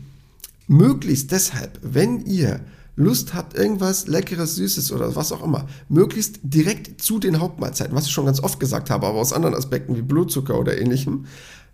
Möglichst 0.69 1.33
deshalb, 1.33 1.79
wenn 1.83 2.27
ihr 2.27 2.61
Lust 2.97 3.35
habt, 3.35 3.57
irgendwas 3.57 4.07
Leckeres, 4.09 4.57
Süßes 4.57 4.91
oder 4.91 5.15
was 5.15 5.31
auch 5.31 5.45
immer, 5.45 5.67
möglichst 5.89 6.41
direkt 6.43 7.01
zu 7.01 7.19
den 7.19 7.41
Hauptmahlzeiten, 7.41 7.95
was 7.95 8.07
ich 8.07 8.13
schon 8.13 8.25
ganz 8.25 8.43
oft 8.43 8.59
gesagt 8.59 8.89
habe, 8.91 9.07
aber 9.07 9.19
aus 9.19 9.35
anderen 9.35 9.55
Aspekten 9.55 9.97
wie 9.97 10.03
Blutzucker 10.03 10.59
oder 10.59 10.81
ähnlichem. 10.81 11.27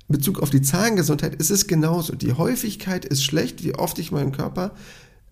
In 0.09 0.17
Bezug 0.17 0.41
auf 0.41 0.51
die 0.51 0.63
Zahngesundheit 0.63 1.37
ist 1.37 1.51
es 1.51 1.69
genauso. 1.69 2.17
Die 2.17 2.33
Häufigkeit 2.33 3.05
ist 3.05 3.23
schlecht, 3.23 3.63
wie 3.63 3.75
oft 3.75 3.99
ich 4.01 4.11
meinen 4.11 4.33
Körper 4.33 4.73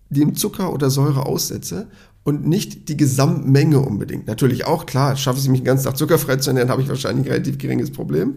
dem 0.09 0.35
Zucker 0.35 0.73
oder 0.73 0.89
Säure 0.89 1.25
aussetze 1.25 1.87
und 2.23 2.47
nicht 2.47 2.89
die 2.89 2.97
Gesamtmenge 2.97 3.79
unbedingt. 3.79 4.27
Natürlich 4.27 4.65
auch, 4.65 4.85
klar, 4.85 5.15
schaffe 5.15 5.39
ich 5.39 5.49
mich 5.49 5.61
den 5.61 5.65
ganzen 5.65 5.85
Tag 5.85 5.97
zuckerfrei 5.97 6.37
zu 6.37 6.51
ernähren, 6.51 6.69
habe 6.71 6.81
ich 6.81 6.89
wahrscheinlich 6.89 7.25
ein 7.25 7.31
relativ 7.31 7.57
geringes 7.57 7.91
Problem. 7.91 8.35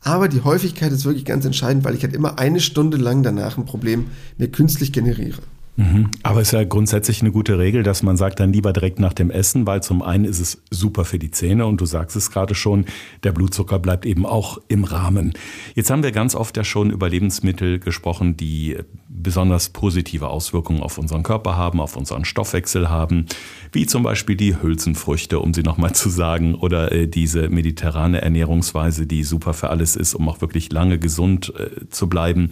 Aber 0.00 0.28
die 0.28 0.42
Häufigkeit 0.42 0.90
ist 0.92 1.04
wirklich 1.04 1.24
ganz 1.24 1.44
entscheidend, 1.44 1.84
weil 1.84 1.94
ich 1.94 2.02
halt 2.02 2.14
immer 2.14 2.38
eine 2.38 2.60
Stunde 2.60 2.96
lang 2.96 3.22
danach 3.22 3.56
ein 3.56 3.64
Problem 3.64 4.06
mir 4.36 4.48
künstlich 4.48 4.92
generiere. 4.92 5.42
Mhm. 5.76 6.10
Aber 6.22 6.40
es 6.40 6.48
ist 6.48 6.52
ja 6.52 6.64
grundsätzlich 6.64 7.22
eine 7.22 7.32
gute 7.32 7.58
Regel, 7.58 7.82
dass 7.82 8.02
man 8.02 8.18
sagt 8.18 8.40
dann 8.40 8.52
lieber 8.52 8.74
direkt 8.74 9.00
nach 9.00 9.14
dem 9.14 9.30
Essen, 9.30 9.66
weil 9.66 9.82
zum 9.82 10.02
einen 10.02 10.26
ist 10.26 10.38
es 10.38 10.62
super 10.70 11.06
für 11.06 11.18
die 11.18 11.30
Zähne 11.30 11.64
und 11.64 11.80
du 11.80 11.86
sagst 11.86 12.14
es 12.14 12.30
gerade 12.30 12.54
schon, 12.54 12.84
der 13.22 13.32
Blutzucker 13.32 13.78
bleibt 13.78 14.04
eben 14.04 14.26
auch 14.26 14.58
im 14.68 14.84
Rahmen. 14.84 15.32
Jetzt 15.74 15.90
haben 15.90 16.02
wir 16.02 16.12
ganz 16.12 16.34
oft 16.34 16.58
ja 16.58 16.64
schon 16.64 16.90
über 16.90 17.08
Lebensmittel 17.08 17.78
gesprochen, 17.78 18.36
die 18.36 18.76
besonders 19.08 19.70
positive 19.70 20.28
Auswirkungen 20.28 20.82
auf 20.82 20.98
unseren 20.98 21.22
Körper 21.22 21.56
haben, 21.56 21.80
auf 21.80 21.96
unseren 21.96 22.26
Stoffwechsel 22.26 22.90
haben, 22.90 23.26
wie 23.72 23.86
zum 23.86 24.02
Beispiel 24.02 24.36
die 24.36 24.60
Hülsenfrüchte, 24.60 25.38
um 25.38 25.54
sie 25.54 25.62
nochmal 25.62 25.94
zu 25.94 26.10
sagen, 26.10 26.54
oder 26.54 26.92
äh, 26.92 27.08
diese 27.08 27.48
mediterrane 27.48 28.20
Ernährungsweise, 28.20 29.06
die 29.06 29.24
super 29.24 29.54
für 29.54 29.70
alles 29.70 29.96
ist, 29.96 30.14
um 30.14 30.28
auch 30.28 30.42
wirklich 30.42 30.70
lange 30.70 30.98
gesund 30.98 31.52
äh, 31.56 31.88
zu 31.88 32.08
bleiben. 32.10 32.50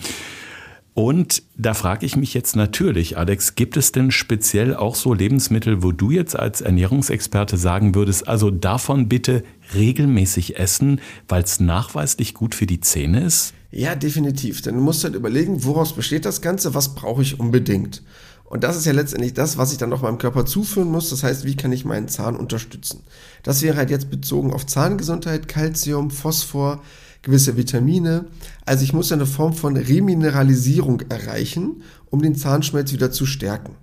Und 0.93 1.45
da 1.57 1.75
frage 1.75 2.05
ich 2.05 2.17
mich 2.17 2.35
jetzt 2.35 2.57
natürlich, 2.57 3.17
Alex, 3.17 3.55
gibt 3.55 3.77
es 3.77 3.93
denn 3.93 4.11
speziell 4.11 4.75
auch 4.75 4.97
so 4.97 5.15
Lebensmittel, 5.15 5.83
wo 5.83 5.93
du 5.93 6.11
jetzt 6.11 6.37
als 6.37 6.61
Ernährungsexperte 6.61 7.57
sagen 7.57 7.95
würdest, 7.95 8.27
also 8.27 8.51
davon 8.51 9.09
bitte 9.09 9.45
regelmäßig 9.75 10.59
essen, 10.59 11.01
weil 11.29 11.45
es 11.45 11.61
nachweislich 11.61 12.35
gut 12.35 12.55
für 12.55 12.67
die 12.67 12.81
Zähne 12.81 13.25
ist? 13.25 13.55
Ja, 13.71 13.95
definitiv. 13.95 14.63
Denn 14.63 14.75
du 14.75 14.81
musst 14.81 15.05
halt 15.05 15.15
überlegen, 15.15 15.65
woraus 15.65 15.95
besteht 15.95 16.25
das 16.25 16.43
Ganze, 16.43 16.75
was 16.75 16.95
brauche 16.95 17.23
ich 17.23 17.39
unbedingt. 17.39 18.03
Und 18.45 18.65
das 18.65 18.77
ist 18.77 18.85
ja 18.85 18.93
letztendlich 18.93 19.33
das, 19.33 19.59
was 19.59 19.71
ich 19.71 19.79
dann 19.79 19.91
noch 19.91 20.03
meinem 20.03 20.19
Körper 20.19 20.45
zuführen 20.45 20.91
muss. 20.91 21.11
Das 21.11 21.23
heißt, 21.23 21.45
wie 21.45 21.55
kann 21.55 21.71
ich 21.71 21.85
meinen 21.85 22.09
Zahn 22.09 22.35
unterstützen? 22.35 23.05
Das 23.45 23.63
wäre 23.63 23.77
halt 23.77 23.91
jetzt 23.91 24.11
bezogen 24.11 24.53
auf 24.53 24.67
Zahngesundheit, 24.67 25.47
Calcium, 25.47 26.11
Phosphor, 26.11 26.83
gewisse 27.23 27.57
Vitamine. 27.57 28.27
Also 28.65 28.85
ich 28.85 28.93
muss 28.93 29.13
eine 29.13 29.27
Form 29.27 29.53
von 29.53 29.77
Remineralisierung 29.77 31.03
erreichen 31.09 31.83
um 32.11 32.21
den 32.21 32.35
Zahnschmelz 32.35 32.93
wieder 32.93 33.11
zu 33.11 33.25
stärken. 33.25 33.77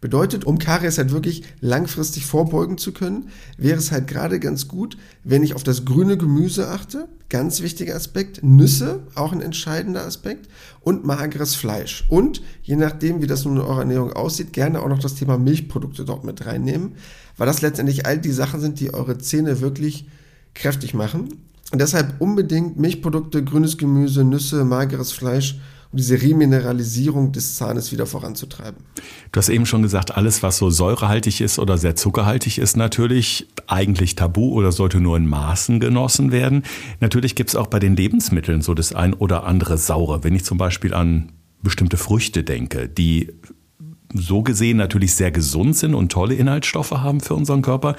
Bedeutet, 0.00 0.44
um 0.44 0.58
Karies 0.58 0.98
halt 0.98 1.10
wirklich 1.10 1.42
langfristig 1.60 2.26
vorbeugen 2.26 2.76
zu 2.76 2.92
können, 2.92 3.30
wäre 3.56 3.78
es 3.78 3.92
halt 3.92 4.06
gerade 4.06 4.38
ganz 4.40 4.68
gut, 4.68 4.98
wenn 5.24 5.42
ich 5.42 5.54
auf 5.54 5.62
das 5.62 5.84
grüne 5.84 6.18
Gemüse 6.18 6.68
achte. 6.68 7.08
Ganz 7.30 7.62
wichtiger 7.62 7.96
Aspekt. 7.96 8.42
Nüsse, 8.42 9.00
auch 9.14 9.32
ein 9.32 9.40
entscheidender 9.40 10.04
Aspekt. 10.04 10.48
Und 10.80 11.04
mageres 11.04 11.54
Fleisch. 11.54 12.04
Und 12.08 12.42
je 12.62 12.76
nachdem, 12.76 13.22
wie 13.22 13.26
das 13.26 13.46
nun 13.46 13.56
in 13.56 13.62
eurer 13.62 13.80
Ernährung 13.80 14.12
aussieht, 14.12 14.52
gerne 14.52 14.82
auch 14.82 14.88
noch 14.88 15.00
das 15.00 15.14
Thema 15.14 15.38
Milchprodukte 15.38 16.04
dort 16.04 16.24
mit 16.24 16.44
reinnehmen. 16.44 16.92
Weil 17.38 17.46
das 17.46 17.62
letztendlich 17.62 18.06
all 18.06 18.18
die 18.18 18.32
Sachen 18.32 18.60
sind, 18.60 18.78
die 18.80 18.92
eure 18.92 19.18
Zähne 19.18 19.60
wirklich 19.60 20.08
kräftig 20.54 20.92
machen. 20.92 21.28
Und 21.72 21.80
deshalb 21.80 22.20
unbedingt 22.20 22.78
Milchprodukte, 22.78 23.42
grünes 23.42 23.76
Gemüse, 23.76 24.24
Nüsse, 24.24 24.64
mageres 24.64 25.12
Fleisch 25.12 25.58
um 25.92 25.98
diese 25.98 26.20
Remineralisierung 26.20 27.32
des 27.32 27.56
Zahnes 27.56 27.92
wieder 27.92 28.06
voranzutreiben. 28.06 28.82
Du 29.32 29.38
hast 29.38 29.48
eben 29.48 29.66
schon 29.66 29.82
gesagt, 29.82 30.16
alles, 30.16 30.42
was 30.42 30.58
so 30.58 30.70
säurehaltig 30.70 31.40
ist 31.40 31.58
oder 31.58 31.78
sehr 31.78 31.96
zuckerhaltig 31.96 32.58
ist, 32.58 32.76
natürlich 32.76 33.46
eigentlich 33.66 34.16
tabu 34.16 34.52
oder 34.52 34.72
sollte 34.72 35.00
nur 35.00 35.16
in 35.16 35.26
Maßen 35.26 35.80
genossen 35.80 36.32
werden. 36.32 36.62
Natürlich 37.00 37.34
gibt 37.34 37.50
es 37.50 37.56
auch 37.56 37.68
bei 37.68 37.78
den 37.78 37.96
Lebensmitteln 37.96 38.62
so 38.62 38.74
das 38.74 38.94
ein 38.94 39.14
oder 39.14 39.44
andere 39.44 39.78
Saure. 39.78 40.24
Wenn 40.24 40.34
ich 40.34 40.44
zum 40.44 40.58
Beispiel 40.58 40.92
an 40.92 41.32
bestimmte 41.62 41.96
Früchte 41.96 42.44
denke, 42.44 42.88
die 42.88 43.32
so 44.14 44.42
gesehen 44.42 44.76
natürlich 44.76 45.14
sehr 45.14 45.30
gesund 45.30 45.76
sind 45.76 45.94
und 45.94 46.12
tolle 46.12 46.34
Inhaltsstoffe 46.34 46.92
haben 46.92 47.20
für 47.20 47.34
unseren 47.34 47.62
Körper, 47.62 47.96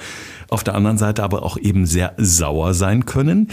auf 0.48 0.64
der 0.64 0.74
anderen 0.74 0.98
Seite 0.98 1.22
aber 1.22 1.42
auch 1.42 1.56
eben 1.56 1.86
sehr 1.86 2.14
sauer 2.16 2.74
sein 2.74 3.04
können. 3.06 3.48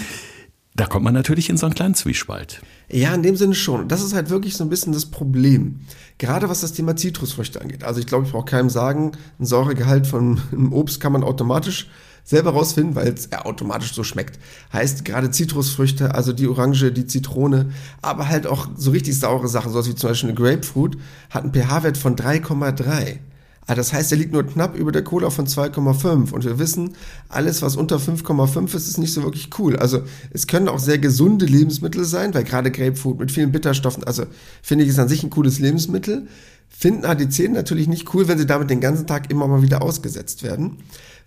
Da 0.76 0.86
kommt 0.86 1.06
man 1.06 1.14
natürlich 1.14 1.50
in 1.50 1.56
so 1.56 1.66
einen 1.66 1.76
kleinen 1.76 1.96
Zwiespalt. 1.96 2.62
Ja, 2.92 3.14
in 3.14 3.24
dem 3.24 3.38
Sinne 3.38 3.56
schon. 3.56 3.88
Das 3.88 4.04
ist 4.04 4.14
halt 4.14 4.30
wirklich 4.30 4.58
so 4.58 4.64
ein 4.66 4.70
bisschen 4.70 4.92
das 4.92 5.06
Problem. 5.06 5.80
Gerade 6.18 6.50
was 6.50 6.62
das 6.62 6.74
Thema 6.74 6.98
Zitrusfrüchte 6.98 7.62
angeht. 7.62 7.86
Also 7.86 8.02
ich 8.02 8.08
glaube, 8.08 8.26
ich 8.26 8.32
brauche 8.34 8.46
keinem 8.46 8.70
sagen, 8.70 9.14
ein 9.40 9.46
Säuregehalt 9.46 10.06
von 10.06 10.42
einem 10.52 10.74
Obst 10.74 11.00
kann 11.00 11.14
man 11.14 11.24
automatisch 11.24 11.88
selber 12.25 12.51
rausfinden, 12.51 12.96
weil 12.96 13.08
es 13.08 13.32
automatisch 13.32 13.94
so 13.94 14.03
schmeckt. 14.03 14.39
Heißt 14.74 15.05
gerade 15.05 15.32
Zitrusfrüchte, 15.32 16.13
also 16.13 16.34
die 16.34 16.48
Orange, 16.48 16.91
die 16.91 17.05
Zitrone, 17.05 17.72
aber 18.01 18.27
halt 18.27 18.48
auch 18.48 18.67
so 18.75 18.91
richtig 18.91 19.17
saure 19.17 19.48
Sachen, 19.48 19.72
sowas 19.72 19.88
wie 19.88 19.96
zum 19.96 20.10
Beispiel 20.10 20.29
eine 20.29 20.38
Grapefruit, 20.38 20.98
hat 21.29 21.44
einen 21.44 21.53
pH-Wert 21.53 21.98
von 21.98 22.15
3,3. 22.17 23.20
Also 23.67 23.79
das 23.79 23.94
heißt, 23.94 24.12
er 24.12 24.17
liegt 24.20 24.32
nur 24.32 24.44
knapp 24.44 24.77
über 24.77 24.91
der 24.91 25.03
Cola 25.03 25.29
von 25.29 25.48
2,5. 25.48 26.32
Und 26.32 26.44
wir 26.44 26.60
wissen, 26.60 26.96
alles, 27.29 27.62
was 27.62 27.75
unter 27.75 27.98
5,5 27.98 28.75
ist, 28.75 28.88
ist 28.88 28.98
nicht 29.00 29.13
so 29.13 29.24
wirklich 29.24 29.50
cool. 29.58 29.75
Also 29.77 30.03
es 30.32 30.46
können 30.46 30.67
auch 30.67 30.77
sehr 30.77 31.00
gesunde 31.00 31.46
Lebensmittel 31.46 32.05
sein, 32.05 32.34
weil 32.34 32.44
gerade 32.44 32.70
Grapefruit 32.70 33.20
mit 33.20 33.32
vielen 33.32 33.51
Bitterstoffen, 33.51 34.03
also 34.03 34.25
finde 34.62 34.84
ich, 34.84 34.91
ist 34.91 35.00
an 35.00 35.08
sich 35.08 35.24
ein 35.24 35.32
cooles 35.32 35.60
Lebensmittel. 35.60 36.27
Finden 36.70 37.05
AD10 37.05 37.50
natürlich 37.50 37.88
nicht 37.88 38.13
cool, 38.13 38.27
wenn 38.27 38.38
sie 38.38 38.46
damit 38.46 38.70
den 38.70 38.82
ganzen 38.82 39.08
Tag 39.08 39.32
immer 39.32 39.48
mal 39.48 39.62
wieder 39.62 39.82
ausgesetzt 39.82 40.44
werden. 40.44 40.77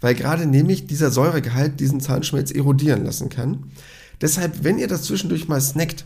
Weil 0.00 0.14
gerade 0.14 0.47
nämlich 0.47 0.87
dieser 0.87 1.11
Säuregehalt 1.11 1.81
diesen 1.81 2.00
Zahnschmelz 2.00 2.50
erodieren 2.50 3.05
lassen 3.05 3.28
kann. 3.28 3.71
Deshalb, 4.21 4.64
wenn 4.64 4.78
ihr 4.78 4.88
das 4.88 5.02
zwischendurch 5.02 5.49
mal 5.49 5.61
snackt, 5.61 6.05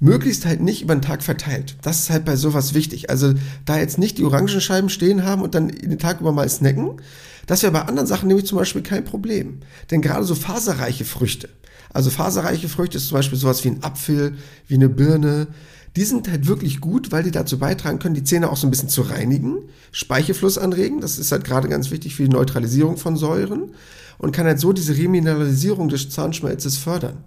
möglichst 0.00 0.44
halt 0.44 0.60
nicht 0.60 0.82
über 0.82 0.94
den 0.94 1.02
Tag 1.02 1.22
verteilt. 1.22 1.76
Das 1.82 2.00
ist 2.00 2.10
halt 2.10 2.24
bei 2.24 2.36
sowas 2.36 2.74
wichtig. 2.74 3.10
Also 3.10 3.34
da 3.64 3.78
jetzt 3.78 3.98
nicht 3.98 4.18
die 4.18 4.24
Orangenscheiben 4.24 4.90
stehen 4.90 5.24
haben 5.24 5.42
und 5.42 5.54
dann 5.54 5.68
den 5.68 5.98
Tag 5.98 6.20
über 6.20 6.32
mal 6.32 6.48
snacken. 6.48 7.00
Das 7.46 7.62
wäre 7.62 7.72
bei 7.72 7.82
anderen 7.82 8.06
Sachen 8.06 8.28
nämlich 8.28 8.46
zum 8.46 8.58
Beispiel 8.58 8.82
kein 8.82 9.04
Problem. 9.04 9.60
Denn 9.90 10.02
gerade 10.02 10.24
so 10.24 10.34
faserreiche 10.34 11.04
Früchte, 11.04 11.48
also 11.92 12.10
faserreiche 12.10 12.68
Früchte 12.68 12.98
ist 12.98 13.08
zum 13.08 13.18
Beispiel 13.18 13.38
sowas 13.38 13.64
wie 13.64 13.68
ein 13.68 13.82
Apfel, 13.82 14.36
wie 14.66 14.74
eine 14.74 14.88
Birne, 14.88 15.46
die 15.96 16.04
sind 16.04 16.28
halt 16.28 16.46
wirklich 16.46 16.80
gut, 16.80 17.12
weil 17.12 17.22
die 17.22 17.30
dazu 17.30 17.58
beitragen 17.58 17.98
können, 17.98 18.14
die 18.14 18.24
Zähne 18.24 18.50
auch 18.50 18.56
so 18.56 18.66
ein 18.66 18.70
bisschen 18.70 18.88
zu 18.88 19.02
reinigen, 19.02 19.58
Speichelfluss 19.92 20.58
anregen, 20.58 21.00
das 21.00 21.18
ist 21.18 21.30
halt 21.30 21.44
gerade 21.44 21.68
ganz 21.68 21.90
wichtig 21.90 22.16
für 22.16 22.24
die 22.24 22.30
Neutralisierung 22.30 22.96
von 22.96 23.16
Säuren 23.16 23.70
und 24.18 24.32
kann 24.32 24.46
halt 24.46 24.58
so 24.58 24.72
diese 24.72 24.96
Remineralisierung 24.96 25.88
des 25.88 26.10
Zahnschmelzes 26.10 26.78
fördern. 26.78 27.18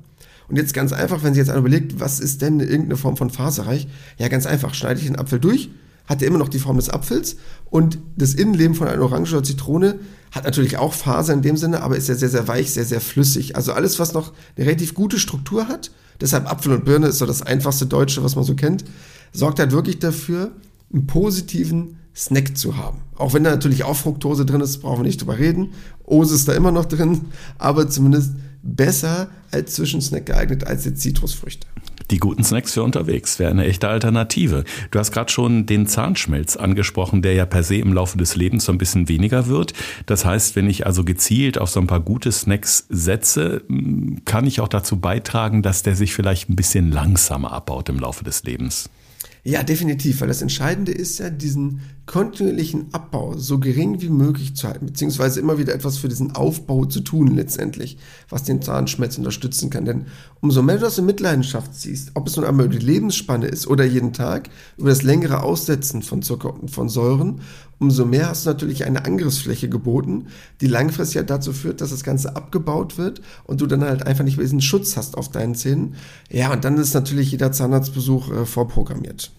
Und 0.49 0.55
jetzt 0.55 0.73
ganz 0.73 0.93
einfach, 0.93 1.23
wenn 1.23 1.33
Sie 1.33 1.39
jetzt 1.39 1.53
überlegt, 1.53 1.99
was 1.99 2.19
ist 2.19 2.41
denn 2.41 2.59
irgendeine 2.59 2.97
Form 2.97 3.17
von 3.17 3.29
Faserreich? 3.29 3.87
Ja, 4.17 4.27
ganz 4.29 4.45
einfach, 4.45 4.73
schneide 4.73 4.99
ich 4.99 5.05
den 5.05 5.17
Apfel 5.17 5.39
durch, 5.39 5.69
hat 6.05 6.21
er 6.21 6.27
immer 6.27 6.37
noch 6.37 6.47
die 6.47 6.59
Form 6.59 6.77
des 6.77 6.89
Apfels 6.89 7.35
und 7.69 7.99
das 8.15 8.33
Innenleben 8.33 8.75
von 8.75 8.87
einer 8.87 9.01
Orange 9.01 9.33
oder 9.33 9.43
Zitrone 9.43 9.99
hat 10.31 10.45
natürlich 10.45 10.77
auch 10.77 10.93
Faser 10.93 11.33
in 11.33 11.41
dem 11.41 11.57
Sinne, 11.57 11.81
aber 11.81 11.97
ist 11.97 12.09
ja 12.09 12.15
sehr, 12.15 12.29
sehr 12.29 12.47
weich, 12.47 12.71
sehr, 12.71 12.85
sehr 12.85 13.01
flüssig. 13.01 13.55
Also 13.55 13.73
alles, 13.73 13.99
was 13.99 14.13
noch 14.13 14.33
eine 14.55 14.65
relativ 14.65 14.93
gute 14.93 15.19
Struktur 15.19 15.67
hat, 15.67 15.91
deshalb 16.21 16.49
Apfel 16.49 16.73
und 16.73 16.85
Birne 16.85 17.07
ist 17.07 17.19
so 17.19 17.25
das 17.25 17.41
einfachste 17.41 17.85
Deutsche, 17.85 18.23
was 18.23 18.35
man 18.35 18.43
so 18.43 18.55
kennt, 18.55 18.85
sorgt 19.31 19.59
halt 19.59 19.71
wirklich 19.71 19.99
dafür, 19.99 20.51
einen 20.93 21.07
positiven 21.07 21.97
Snack 22.15 22.57
zu 22.57 22.77
haben. 22.77 23.01
Auch 23.15 23.33
wenn 23.33 23.43
da 23.43 23.51
natürlich 23.51 23.83
auch 23.83 23.95
Fructose 23.95 24.45
drin 24.45 24.61
ist, 24.61 24.79
brauchen 24.79 24.99
wir 24.99 25.07
nicht 25.07 25.21
drüber 25.21 25.37
reden. 25.37 25.73
Ose 26.03 26.33
ist 26.33 26.47
da 26.47 26.53
immer 26.53 26.71
noch 26.71 26.85
drin, 26.85 27.25
aber 27.57 27.89
zumindest 27.89 28.33
besser 28.63 29.29
als 29.51 29.75
Zwischensnack 29.75 30.25
geeignet 30.25 30.65
als 30.65 30.85
jetzt 30.85 31.01
Zitrusfrüchte. 31.01 31.67
Die 32.09 32.19
guten 32.19 32.43
Snacks 32.43 32.73
für 32.73 32.83
unterwegs 32.83 33.37
wäre 33.37 33.51
eine 33.51 33.65
echte 33.65 33.89
Alternative. 33.89 34.63
Du 34.91 34.99
hast 34.99 35.11
gerade 35.11 35.29
schon 35.29 35.65
den 35.65 35.87
Zahnschmelz 35.87 36.55
angesprochen, 36.55 37.21
der 37.21 37.33
ja 37.33 37.45
per 37.45 37.63
se 37.63 37.75
im 37.75 37.91
Laufe 37.91 38.17
des 38.17 38.35
Lebens 38.35 38.65
so 38.65 38.71
ein 38.71 38.77
bisschen 38.77 39.09
weniger 39.09 39.47
wird. 39.47 39.73
Das 40.05 40.23
heißt, 40.23 40.55
wenn 40.55 40.69
ich 40.69 40.85
also 40.85 41.03
gezielt 41.03 41.57
auf 41.57 41.69
so 41.69 41.81
ein 41.81 41.87
paar 41.87 41.99
gute 41.99 42.31
Snacks 42.31 42.85
setze, 42.89 43.63
kann 44.23 44.47
ich 44.47 44.61
auch 44.61 44.69
dazu 44.69 44.97
beitragen, 44.97 45.61
dass 45.61 45.83
der 45.83 45.95
sich 45.95 46.13
vielleicht 46.13 46.49
ein 46.49 46.55
bisschen 46.55 46.91
langsamer 46.91 47.51
abbaut 47.51 47.89
im 47.89 47.99
Laufe 47.99 48.23
des 48.23 48.43
Lebens. 48.43 48.89
Ja, 49.43 49.63
definitiv, 49.63 50.21
weil 50.21 50.27
das 50.27 50.41
Entscheidende 50.41 50.91
ist 50.91 51.19
ja, 51.19 51.29
diesen 51.29 51.81
kontinuierlichen 52.07 52.87
Abbau 52.93 53.35
so 53.37 53.59
gering 53.59 54.01
wie 54.01 54.09
möglich 54.09 54.55
zu 54.55 54.67
halten, 54.67 54.85
beziehungsweise 54.85 55.41
immer 55.41 55.57
wieder 55.57 55.75
etwas 55.75 55.97
für 55.97 56.07
diesen 56.07 56.35
Aufbau 56.35 56.85
zu 56.85 57.01
tun 57.01 57.35
letztendlich, 57.35 57.97
was 58.29 58.43
den 58.43 58.61
Zahnschmelz 58.61 59.17
unterstützen 59.17 59.69
kann. 59.69 59.83
Denn 59.83 60.05
umso 60.39 60.61
mehr 60.61 60.75
du 60.75 60.81
das 60.81 60.97
in 60.97 61.05
Mitleidenschaft 61.05 61.75
ziehst, 61.75 62.11
ob 62.13 62.27
es 62.27 62.37
nun 62.37 62.45
einmal 62.45 62.67
über 62.67 62.77
die 62.77 62.85
Lebensspanne 62.85 63.47
ist 63.47 63.67
oder 63.67 63.83
jeden 63.83 64.13
Tag, 64.13 64.49
über 64.77 64.89
das 64.89 65.03
längere 65.03 65.43
Aussetzen 65.43 66.01
von 66.01 66.21
Zucker 66.21 66.53
und 66.53 66.71
von 66.71 66.87
Säuren, 66.87 67.41
umso 67.77 68.05
mehr 68.05 68.29
hast 68.29 68.45
du 68.45 68.51
natürlich 68.51 68.85
eine 68.85 69.03
Angriffsfläche 69.03 69.67
geboten, 69.67 70.27
die 70.61 70.67
langfristig 70.67 71.17
halt 71.17 71.29
dazu 71.29 71.51
führt, 71.51 71.81
dass 71.81 71.89
das 71.89 72.05
Ganze 72.05 72.37
abgebaut 72.37 72.97
wird 72.97 73.21
und 73.43 73.59
du 73.59 73.67
dann 73.67 73.83
halt 73.83 74.07
einfach 74.07 74.23
nicht 74.23 74.37
mehr 74.37 74.45
diesen 74.45 74.61
Schutz 74.61 74.95
hast 74.95 75.17
auf 75.17 75.29
deinen 75.29 75.55
Zähnen. 75.55 75.95
Ja, 76.31 76.53
und 76.53 76.63
dann 76.63 76.77
ist 76.77 76.93
natürlich 76.93 77.31
jeder 77.31 77.51
Zahnarztbesuch 77.51 78.31
äh, 78.31 78.45
vorprogrammiert. 78.45 79.31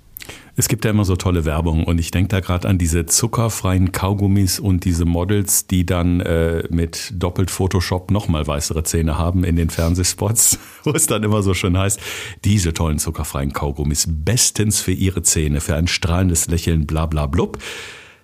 Es 0.59 0.67
gibt 0.67 0.85
ja 0.85 0.91
immer 0.91 1.05
so 1.05 1.15
tolle 1.15 1.45
Werbung 1.45 1.85
und 1.85 2.01
ich 2.01 2.11
denke 2.11 2.31
da 2.31 2.41
gerade 2.41 2.69
an 2.69 2.79
diese 2.79 3.07
zuckerfreien 3.07 3.93
Kaugummis 3.93 4.59
und 4.59 4.85
diese 4.85 5.05
Models, 5.05 5.69
die 5.69 5.87
dann 5.87 6.19
äh, 6.19 6.65
mit 6.69 7.13
doppelt 7.15 7.53
Photoshop 7.53 8.11
nochmal 8.11 8.45
weißere 8.45 8.83
Zähne 8.83 9.17
haben 9.17 9.45
in 9.45 9.55
den 9.55 9.71
Fernsehspots, 9.71 10.59
wo 10.83 10.91
es 10.91 11.07
dann 11.07 11.23
immer 11.23 11.45
so 11.45 11.55
schön 11.55 11.79
heißt, 11.79 12.01
diese 12.45 12.75
tollen 12.75 12.99
zuckerfreien 12.99 13.53
Kaugummis 13.53 14.09
bestens 14.09 14.81
für 14.81 14.91
ihre 14.91 15.23
Zähne, 15.23 15.61
für 15.61 15.77
ein 15.77 15.87
strahlendes 15.87 16.49
Lächeln, 16.49 16.89
bla 16.89 17.07
bla 17.07 17.27
blub. 17.27 17.59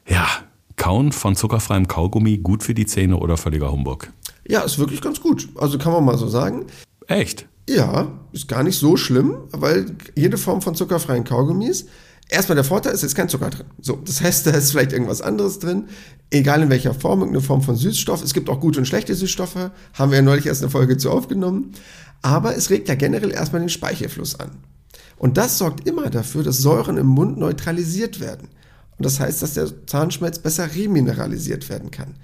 Ja, 0.08 0.26
Kauen 0.74 1.12
von 1.12 1.36
zuckerfreiem 1.36 1.86
Kaugummi 1.86 2.38
gut 2.38 2.64
für 2.64 2.74
die 2.74 2.86
Zähne 2.86 3.16
oder 3.16 3.36
völliger 3.36 3.70
Humbug? 3.70 4.08
Ja, 4.48 4.62
ist 4.62 4.80
wirklich 4.80 5.00
ganz 5.00 5.20
gut. 5.20 5.50
Also 5.54 5.78
kann 5.78 5.92
man 5.92 6.04
mal 6.04 6.18
so 6.18 6.26
sagen. 6.26 6.66
Echt? 7.06 7.46
Ja, 7.68 8.08
ist 8.32 8.48
gar 8.48 8.64
nicht 8.64 8.76
so 8.76 8.96
schlimm, 8.96 9.36
weil 9.52 9.86
jede 10.16 10.36
Form 10.36 10.62
von 10.62 10.74
zuckerfreien 10.74 11.22
Kaugummis 11.22 11.86
Erstmal 12.34 12.56
der 12.56 12.64
Vorteil 12.64 12.92
ist, 12.92 13.04
es 13.04 13.10
ist 13.10 13.14
kein 13.14 13.28
Zucker 13.28 13.48
drin. 13.50 13.66
So, 13.80 13.94
das 14.04 14.20
heißt, 14.20 14.46
da 14.46 14.50
ist 14.50 14.72
vielleicht 14.72 14.92
irgendwas 14.92 15.22
anderes 15.22 15.60
drin, 15.60 15.84
egal 16.30 16.62
in 16.62 16.68
welcher 16.68 16.92
Form, 16.92 17.20
irgendeine 17.20 17.44
Form 17.44 17.62
von 17.62 17.76
Süßstoff. 17.76 18.24
Es 18.24 18.34
gibt 18.34 18.50
auch 18.50 18.58
gute 18.58 18.80
und 18.80 18.86
schlechte 18.86 19.14
Süßstoffe, 19.14 19.70
haben 19.92 20.10
wir 20.10 20.16
ja 20.16 20.22
neulich 20.22 20.46
erst 20.46 20.62
eine 20.62 20.70
Folge 20.70 20.96
zu 20.96 21.12
aufgenommen. 21.12 21.72
Aber 22.22 22.56
es 22.56 22.70
regt 22.70 22.88
ja 22.88 22.96
generell 22.96 23.30
erstmal 23.30 23.60
den 23.60 23.68
Speichelfluss 23.68 24.40
an. 24.40 24.50
Und 25.16 25.36
das 25.36 25.58
sorgt 25.58 25.86
immer 25.86 26.10
dafür, 26.10 26.42
dass 26.42 26.58
Säuren 26.58 26.96
im 26.96 27.06
Mund 27.06 27.38
neutralisiert 27.38 28.18
werden. 28.18 28.48
Und 28.98 29.06
das 29.06 29.20
heißt, 29.20 29.40
dass 29.40 29.54
der 29.54 29.86
Zahnschmelz 29.86 30.40
besser 30.40 30.74
remineralisiert 30.74 31.68
werden 31.68 31.92
kann. 31.92 32.14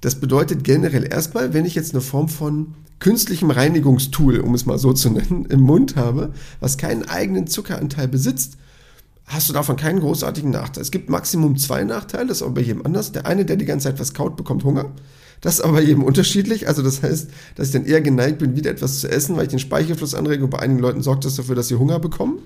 Das 0.00 0.14
bedeutet 0.14 0.64
generell 0.64 1.06
erstmal, 1.12 1.52
wenn 1.52 1.66
ich 1.66 1.74
jetzt 1.74 1.92
eine 1.92 2.00
Form 2.00 2.28
von 2.30 2.74
künstlichem 3.00 3.50
Reinigungstool, 3.50 4.40
um 4.40 4.54
es 4.54 4.64
mal 4.64 4.78
so 4.78 4.94
zu 4.94 5.10
nennen, 5.10 5.44
im 5.46 5.60
Mund 5.60 5.96
habe, 5.96 6.32
was 6.60 6.78
keinen 6.78 7.06
eigenen 7.06 7.46
Zuckeranteil 7.46 8.08
besitzt, 8.08 8.56
hast 9.26 9.48
du 9.48 9.52
davon 9.52 9.76
keinen 9.76 10.00
großartigen 10.00 10.50
Nachteil. 10.50 10.82
Es 10.82 10.90
gibt 10.90 11.10
Maximum 11.10 11.56
zwei 11.56 11.84
Nachteile, 11.84 12.26
das 12.26 12.38
ist 12.38 12.42
aber 12.42 12.54
bei 12.54 12.60
jedem 12.62 12.86
anders. 12.86 13.12
Der 13.12 13.26
eine, 13.26 13.44
der 13.44 13.56
die 13.56 13.64
ganze 13.64 13.88
Zeit 13.88 14.00
was 14.00 14.14
kaut, 14.14 14.36
bekommt 14.36 14.64
Hunger. 14.64 14.92
Das 15.40 15.54
ist 15.54 15.60
aber 15.60 15.74
bei 15.74 15.82
jedem 15.82 16.04
unterschiedlich. 16.04 16.68
Also 16.68 16.82
das 16.82 17.02
heißt, 17.02 17.28
dass 17.56 17.68
ich 17.68 17.72
dann 17.72 17.84
eher 17.84 18.00
geneigt 18.00 18.38
bin, 18.38 18.56
wieder 18.56 18.70
etwas 18.70 19.00
zu 19.00 19.10
essen, 19.10 19.36
weil 19.36 19.44
ich 19.44 19.50
den 19.50 19.58
Speichelfluss 19.58 20.14
anrege 20.14 20.44
und 20.44 20.50
bei 20.50 20.60
einigen 20.60 20.80
Leuten 20.80 21.02
sorgt 21.02 21.24
das 21.24 21.36
dafür, 21.36 21.54
dass 21.54 21.68
sie 21.68 21.76
Hunger 21.76 21.98
bekommen. 21.98 22.38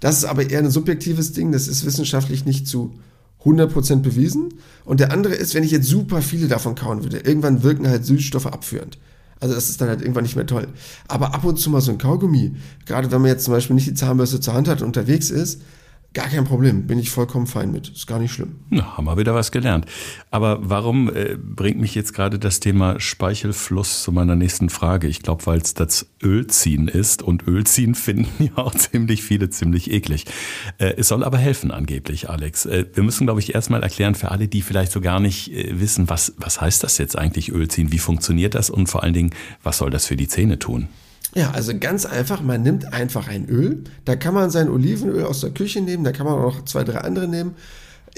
Das 0.00 0.18
ist 0.18 0.24
aber 0.24 0.48
eher 0.48 0.60
ein 0.60 0.70
subjektives 0.70 1.32
Ding, 1.32 1.50
das 1.50 1.66
ist 1.66 1.84
wissenschaftlich 1.84 2.44
nicht 2.44 2.68
zu 2.68 2.94
100% 3.44 3.96
bewiesen. 3.96 4.54
Und 4.84 5.00
der 5.00 5.12
andere 5.12 5.34
ist, 5.34 5.54
wenn 5.54 5.64
ich 5.64 5.70
jetzt 5.70 5.88
super 5.88 6.22
viele 6.22 6.46
davon 6.48 6.74
kauen 6.74 7.02
würde, 7.02 7.18
irgendwann 7.18 7.62
wirken 7.62 7.88
halt 7.88 8.04
Süßstoffe 8.04 8.46
abführend. 8.46 8.98
Also 9.40 9.54
das 9.54 9.70
ist 9.70 9.80
dann 9.80 9.88
halt 9.88 10.00
irgendwann 10.00 10.24
nicht 10.24 10.36
mehr 10.36 10.46
toll. 10.46 10.68
Aber 11.06 11.34
ab 11.34 11.44
und 11.44 11.58
zu 11.58 11.70
mal 11.70 11.80
so 11.80 11.92
ein 11.92 11.98
Kaugummi, 11.98 12.56
gerade 12.86 13.10
wenn 13.10 13.20
man 13.20 13.30
jetzt 13.30 13.44
zum 13.44 13.54
Beispiel 13.54 13.74
nicht 13.74 13.86
die 13.86 13.94
Zahnbürste 13.94 14.40
zur 14.40 14.54
Hand 14.54 14.68
hat 14.68 14.80
und 14.82 14.88
unterwegs 14.88 15.30
ist, 15.30 15.60
Gar 16.14 16.28
kein 16.28 16.44
Problem, 16.44 16.86
bin 16.86 16.98
ich 16.98 17.10
vollkommen 17.10 17.46
fein 17.46 17.70
mit. 17.70 17.90
Ist 17.90 18.06
gar 18.06 18.18
nicht 18.18 18.32
schlimm. 18.32 18.56
Na, 18.70 18.96
haben 18.96 19.04
wir 19.04 19.18
wieder 19.18 19.34
was 19.34 19.52
gelernt. 19.52 19.84
Aber 20.30 20.58
warum 20.62 21.14
äh, 21.14 21.36
bringt 21.36 21.78
mich 21.78 21.94
jetzt 21.94 22.14
gerade 22.14 22.38
das 22.38 22.60
Thema 22.60 22.98
Speichelfluss 22.98 24.02
zu 24.04 24.10
meiner 24.10 24.34
nächsten 24.34 24.70
Frage? 24.70 25.06
Ich 25.06 25.20
glaube, 25.20 25.44
weil 25.44 25.60
es 25.60 25.74
das 25.74 26.06
Ölziehen 26.22 26.88
ist 26.88 27.22
und 27.22 27.46
Ölziehen 27.46 27.94
finden 27.94 28.44
ja 28.44 28.56
auch 28.56 28.74
ziemlich 28.74 29.22
viele 29.22 29.50
ziemlich 29.50 29.90
eklig. 29.90 30.24
Äh, 30.78 30.94
es 30.96 31.08
soll 31.08 31.22
aber 31.22 31.36
helfen 31.36 31.70
angeblich, 31.70 32.30
Alex. 32.30 32.64
Äh, 32.64 32.86
wir 32.94 33.02
müssen, 33.02 33.26
glaube 33.26 33.40
ich, 33.40 33.54
erstmal 33.54 33.82
erklären 33.82 34.14
für 34.14 34.30
alle, 34.30 34.48
die 34.48 34.62
vielleicht 34.62 34.92
so 34.92 35.02
gar 35.02 35.20
nicht 35.20 35.52
äh, 35.52 35.78
wissen, 35.78 36.08
was, 36.08 36.32
was 36.38 36.58
heißt 36.58 36.82
das 36.82 36.96
jetzt 36.96 37.18
eigentlich 37.18 37.52
Ölziehen? 37.52 37.92
Wie 37.92 37.98
funktioniert 37.98 38.54
das? 38.54 38.70
Und 38.70 38.86
vor 38.86 39.02
allen 39.02 39.14
Dingen, 39.14 39.30
was 39.62 39.76
soll 39.76 39.90
das 39.90 40.06
für 40.06 40.16
die 40.16 40.26
Zähne 40.26 40.58
tun? 40.58 40.88
Ja, 41.34 41.50
also 41.50 41.78
ganz 41.78 42.06
einfach, 42.06 42.40
man 42.42 42.62
nimmt 42.62 42.92
einfach 42.92 43.28
ein 43.28 43.48
Öl. 43.48 43.84
Da 44.04 44.16
kann 44.16 44.34
man 44.34 44.50
sein 44.50 44.68
Olivenöl 44.68 45.24
aus 45.24 45.40
der 45.40 45.50
Küche 45.50 45.80
nehmen, 45.80 46.04
da 46.04 46.12
kann 46.12 46.26
man 46.26 46.34
auch 46.34 46.54
noch 46.54 46.64
zwei, 46.64 46.84
drei 46.84 46.98
andere 46.98 47.28
nehmen. 47.28 47.54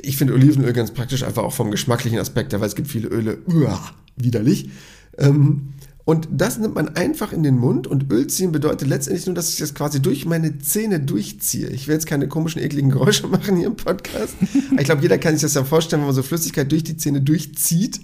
Ich 0.00 0.16
finde 0.16 0.34
Olivenöl 0.34 0.72
ganz 0.72 0.92
praktisch, 0.92 1.24
einfach 1.24 1.42
auch 1.42 1.52
vom 1.52 1.70
geschmacklichen 1.70 2.18
Aspekt, 2.18 2.52
weil 2.52 2.62
es 2.62 2.76
gibt 2.76 2.88
viele 2.88 3.08
Öle, 3.08 3.38
uah, 3.46 3.80
widerlich. 4.16 4.70
Ähm, 5.18 5.74
und 6.04 6.28
das 6.30 6.58
nimmt 6.58 6.74
man 6.74 6.96
einfach 6.96 7.32
in 7.32 7.42
den 7.42 7.58
Mund 7.58 7.86
und 7.86 8.10
Öl 8.10 8.26
ziehen 8.26 8.52
bedeutet 8.52 8.88
letztendlich 8.88 9.26
nur, 9.26 9.34
dass 9.34 9.50
ich 9.50 9.58
das 9.58 9.74
quasi 9.74 10.00
durch 10.00 10.24
meine 10.24 10.58
Zähne 10.58 10.98
durchziehe. 10.98 11.68
Ich 11.68 11.86
will 11.86 11.94
jetzt 11.94 12.06
keine 12.06 12.26
komischen, 12.26 12.62
ekligen 12.62 12.90
Geräusche 12.90 13.26
machen 13.28 13.56
hier 13.56 13.66
im 13.66 13.76
Podcast. 13.76 14.34
ich 14.76 14.84
glaube, 14.84 15.02
jeder 15.02 15.18
kann 15.18 15.34
sich 15.34 15.42
das 15.42 15.54
ja 15.54 15.64
vorstellen, 15.64 16.02
wenn 16.02 16.06
man 16.08 16.14
so 16.14 16.22
Flüssigkeit 16.22 16.70
durch 16.72 16.84
die 16.84 16.96
Zähne 16.96 17.20
durchzieht. 17.20 18.00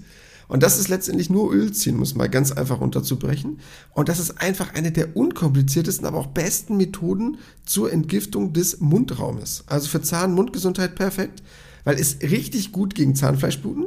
Und 0.49 0.62
das 0.62 0.79
ist 0.79 0.88
letztendlich 0.88 1.31
nur 1.31 1.53
Öl 1.53 1.73
ziehen, 1.73 1.97
muss 1.97 2.15
man 2.15 2.31
ganz 2.31 2.53
einfach 2.53 2.81
runterzubrechen. 2.81 3.59
Und 3.95 4.09
das 4.09 4.21
ist 4.21 4.41
einfach 4.41 4.75
eine 4.75 4.93
der 4.93 5.17
unkompliziertesten, 5.17 6.07
aber 6.07 6.19
auch 6.19 6.29
besten 6.29 6.76
Methoden 6.76 7.38
zur 7.65 7.93
Entgiftung 7.93 8.53
des 8.53 8.81
Mundraumes. 8.81 9.65
Also 9.67 9.88
für 9.88 10.03
Zahn-Mundgesundheit 10.03 10.95
perfekt, 10.95 11.43
weil 11.85 11.99
es 11.99 12.19
richtig 12.23 12.73
gut 12.73 12.95
gegen 12.95 13.15
Zahnfleischbluten, 13.15 13.87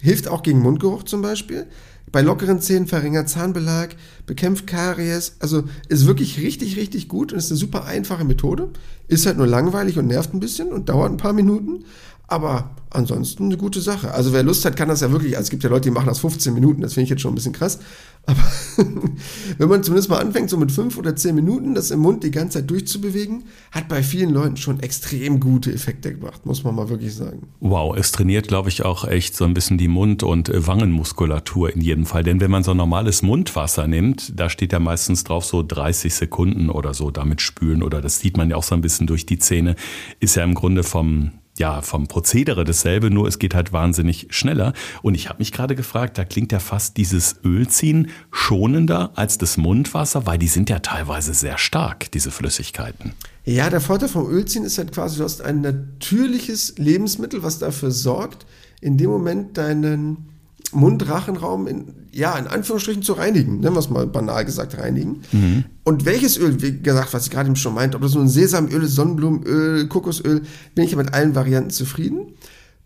hilft 0.00 0.28
auch 0.28 0.42
gegen 0.42 0.60
Mundgeruch 0.60 1.02
zum 1.02 1.22
Beispiel. 1.22 1.66
Bei 2.12 2.22
lockeren 2.22 2.60
Zähnen 2.60 2.88
verringert 2.88 3.28
Zahnbelag, 3.28 3.90
bekämpft 4.26 4.66
Karies, 4.66 5.36
also 5.38 5.62
ist 5.88 6.06
wirklich 6.06 6.40
richtig, 6.40 6.76
richtig 6.76 7.06
gut 7.06 7.32
und 7.32 7.38
ist 7.38 7.50
eine 7.50 7.58
super 7.58 7.84
einfache 7.84 8.24
Methode. 8.24 8.70
Ist 9.06 9.26
halt 9.26 9.36
nur 9.36 9.46
langweilig 9.46 9.96
und 9.96 10.08
nervt 10.08 10.34
ein 10.34 10.40
bisschen 10.40 10.68
und 10.68 10.88
dauert 10.88 11.12
ein 11.12 11.18
paar 11.18 11.32
Minuten, 11.32 11.84
aber 12.30 12.70
ansonsten 12.90 13.44
eine 13.44 13.56
gute 13.56 13.80
Sache. 13.80 14.12
Also 14.12 14.32
wer 14.32 14.42
Lust 14.42 14.64
hat, 14.64 14.76
kann 14.76 14.88
das 14.88 15.00
ja 15.00 15.10
wirklich. 15.10 15.36
Also 15.36 15.46
es 15.46 15.50
gibt 15.50 15.64
ja 15.64 15.70
Leute, 15.70 15.82
die 15.82 15.90
machen 15.90 16.06
das 16.06 16.20
15 16.20 16.54
Minuten. 16.54 16.80
Das 16.80 16.94
finde 16.94 17.04
ich 17.04 17.10
jetzt 17.10 17.22
schon 17.22 17.32
ein 17.32 17.34
bisschen 17.36 17.52
krass. 17.52 17.80
Aber 18.26 18.40
wenn 19.58 19.68
man 19.68 19.82
zumindest 19.82 20.10
mal 20.10 20.18
anfängt, 20.18 20.50
so 20.50 20.56
mit 20.56 20.70
5 20.70 20.96
oder 20.98 21.16
10 21.16 21.34
Minuten 21.34 21.74
das 21.74 21.90
im 21.90 22.00
Mund 22.00 22.22
die 22.22 22.30
ganze 22.30 22.58
Zeit 22.58 22.70
durchzubewegen, 22.70 23.44
hat 23.72 23.88
bei 23.88 24.02
vielen 24.02 24.30
Leuten 24.30 24.56
schon 24.56 24.80
extrem 24.80 25.40
gute 25.40 25.72
Effekte 25.72 26.12
gebracht, 26.12 26.46
muss 26.46 26.62
man 26.62 26.74
mal 26.74 26.88
wirklich 26.88 27.14
sagen. 27.14 27.48
Wow, 27.60 27.96
es 27.96 28.12
trainiert, 28.12 28.48
glaube 28.48 28.68
ich, 28.68 28.84
auch 28.84 29.04
echt 29.04 29.36
so 29.36 29.44
ein 29.44 29.54
bisschen 29.54 29.78
die 29.78 29.88
Mund- 29.88 30.22
und 30.22 30.48
äh, 30.48 30.66
Wangenmuskulatur 30.66 31.74
in 31.74 31.80
jedem 31.80 32.06
Fall. 32.06 32.22
Denn 32.22 32.40
wenn 32.40 32.50
man 32.50 32.62
so 32.62 32.74
normales 32.74 33.22
Mundwasser 33.22 33.86
nimmt, 33.86 34.38
da 34.38 34.50
steht 34.50 34.72
ja 34.72 34.78
meistens 34.78 35.24
drauf 35.24 35.44
so 35.44 35.64
30 35.66 36.14
Sekunden 36.14 36.70
oder 36.70 36.94
so 36.94 37.10
damit 37.10 37.40
spülen 37.40 37.82
oder 37.82 38.00
das 38.00 38.20
sieht 38.20 38.36
man 38.36 38.50
ja 38.50 38.56
auch 38.56 38.62
so 38.62 38.74
ein 38.74 38.82
bisschen 38.82 39.06
durch 39.06 39.26
die 39.26 39.38
Zähne, 39.38 39.74
ist 40.20 40.36
ja 40.36 40.44
im 40.44 40.54
Grunde 40.54 40.82
vom 40.82 41.32
ja, 41.60 41.82
vom 41.82 42.08
Prozedere 42.08 42.64
dasselbe, 42.64 43.10
nur 43.10 43.28
es 43.28 43.38
geht 43.38 43.54
halt 43.54 43.72
wahnsinnig 43.72 44.26
schneller. 44.30 44.72
Und 45.02 45.14
ich 45.14 45.28
habe 45.28 45.38
mich 45.38 45.52
gerade 45.52 45.76
gefragt, 45.76 46.18
da 46.18 46.24
klingt 46.24 46.50
ja 46.50 46.58
fast 46.58 46.96
dieses 46.96 47.36
Ölziehen 47.44 48.08
schonender 48.32 49.12
als 49.14 49.38
das 49.38 49.56
Mundwasser, 49.56 50.26
weil 50.26 50.38
die 50.38 50.48
sind 50.48 50.68
ja 50.70 50.80
teilweise 50.80 51.34
sehr 51.34 51.58
stark, 51.58 52.10
diese 52.10 52.32
Flüssigkeiten. 52.32 53.12
Ja, 53.44 53.70
der 53.70 53.80
Vorteil 53.80 54.08
vom 54.08 54.28
Ölziehen 54.28 54.64
ist 54.64 54.78
halt 54.78 54.92
quasi, 54.92 55.18
du 55.18 55.24
hast 55.24 55.42
ein 55.42 55.60
natürliches 55.60 56.74
Lebensmittel, 56.78 57.42
was 57.42 57.58
dafür 57.58 57.90
sorgt, 57.90 58.46
in 58.80 58.96
dem 58.96 59.10
Moment 59.10 59.56
deinen 59.58 60.28
Mundrachenraum 60.72 61.66
in, 61.66 61.94
ja, 62.12 62.36
in 62.36 62.46
Anführungsstrichen 62.46 63.02
zu 63.02 63.14
reinigen, 63.14 63.60
nennen 63.60 63.74
wir 63.74 63.80
es 63.80 63.90
mal 63.90 64.06
banal 64.06 64.44
gesagt, 64.44 64.78
reinigen. 64.78 65.22
Mhm. 65.32 65.64
Und 65.84 66.04
welches 66.04 66.38
Öl, 66.38 66.62
wie 66.62 66.80
gesagt, 66.80 67.12
was 67.12 67.24
ich 67.24 67.30
gerade 67.30 67.48
eben 67.48 67.56
schon 67.56 67.74
meinte, 67.74 67.96
ob 67.96 68.02
das 68.02 68.14
nun 68.14 68.28
Sesamöl 68.28 68.82
ist, 68.82 68.94
Sonnenblumenöl, 68.94 69.88
Kokosöl, 69.88 70.42
bin 70.74 70.84
ich 70.84 70.92
ja 70.92 70.96
mit 70.96 71.12
allen 71.12 71.34
Varianten 71.34 71.70
zufrieden. 71.70 72.34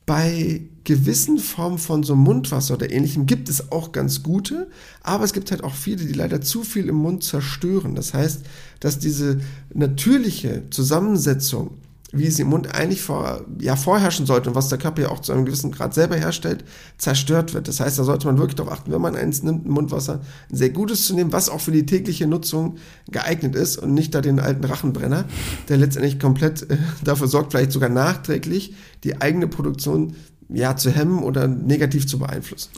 Bei 0.06 0.62
gewissen 0.84 1.38
Formen 1.38 1.78
von 1.78 2.02
so 2.02 2.14
Mundwasser 2.14 2.74
oder 2.74 2.90
ähnlichem 2.90 3.24
gibt 3.26 3.48
es 3.48 3.72
auch 3.72 3.90
ganz 3.92 4.22
gute, 4.22 4.68
aber 5.02 5.24
es 5.24 5.32
gibt 5.32 5.50
halt 5.50 5.64
auch 5.64 5.74
viele, 5.74 6.04
die 6.04 6.12
leider 6.12 6.42
zu 6.42 6.62
viel 6.62 6.88
im 6.88 6.96
Mund 6.96 7.24
zerstören. 7.24 7.94
Das 7.94 8.12
heißt, 8.12 8.42
dass 8.80 8.98
diese 8.98 9.40
natürliche 9.72 10.64
Zusammensetzung 10.70 11.78
wie 12.14 12.26
es 12.26 12.38
im 12.38 12.48
Mund 12.48 12.74
eigentlich 12.74 13.02
vor, 13.02 13.44
ja, 13.60 13.76
vorherrschen 13.76 14.26
sollte 14.26 14.50
und 14.50 14.54
was 14.54 14.68
der 14.68 14.78
Körper 14.78 15.02
ja 15.02 15.08
auch 15.08 15.20
zu 15.20 15.32
einem 15.32 15.44
gewissen 15.44 15.72
Grad 15.72 15.94
selber 15.94 16.16
herstellt, 16.16 16.64
zerstört 16.98 17.54
wird. 17.54 17.68
Das 17.68 17.80
heißt, 17.80 17.98
da 17.98 18.04
sollte 18.04 18.26
man 18.26 18.38
wirklich 18.38 18.56
darauf 18.56 18.72
achten, 18.72 18.92
wenn 18.92 19.00
man 19.00 19.16
eins 19.16 19.42
nimmt, 19.42 19.66
ein 19.66 19.70
Mundwasser, 19.70 20.20
ein 20.50 20.56
sehr 20.56 20.70
gutes 20.70 21.06
zu 21.06 21.14
nehmen, 21.14 21.32
was 21.32 21.48
auch 21.48 21.60
für 21.60 21.72
die 21.72 21.86
tägliche 21.86 22.26
Nutzung 22.26 22.76
geeignet 23.10 23.54
ist 23.54 23.76
und 23.76 23.94
nicht 23.94 24.14
da 24.14 24.20
den 24.20 24.40
alten 24.40 24.64
Rachenbrenner, 24.64 25.24
der 25.68 25.76
letztendlich 25.76 26.18
komplett 26.18 26.70
äh, 26.70 26.76
dafür 27.02 27.28
sorgt, 27.28 27.52
vielleicht 27.52 27.72
sogar 27.72 27.90
nachträglich 27.90 28.74
die 29.04 29.20
eigene 29.20 29.48
Produktion 29.48 30.14
ja, 30.48 30.76
zu 30.76 30.90
hemmen 30.90 31.22
oder 31.22 31.48
negativ 31.48 32.06
zu 32.06 32.18
beeinflussen. 32.18 32.70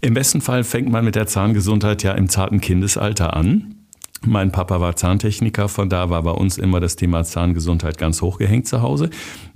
Im 0.00 0.14
besten 0.14 0.40
Fall 0.40 0.64
fängt 0.64 0.90
man 0.90 1.04
mit 1.04 1.14
der 1.14 1.26
Zahngesundheit 1.26 2.02
ja 2.02 2.12
im 2.12 2.28
zarten 2.28 2.60
Kindesalter 2.60 3.36
an. 3.36 3.81
Mein 4.24 4.52
Papa 4.52 4.80
war 4.80 4.94
Zahntechniker, 4.94 5.68
von 5.68 5.88
da 5.88 6.08
war 6.08 6.22
bei 6.22 6.30
uns 6.30 6.56
immer 6.56 6.78
das 6.78 6.96
Thema 6.96 7.24
Zahngesundheit 7.24 7.98
ganz 7.98 8.22
hochgehängt 8.22 8.68
zu 8.68 8.80
Hause. 8.80 9.10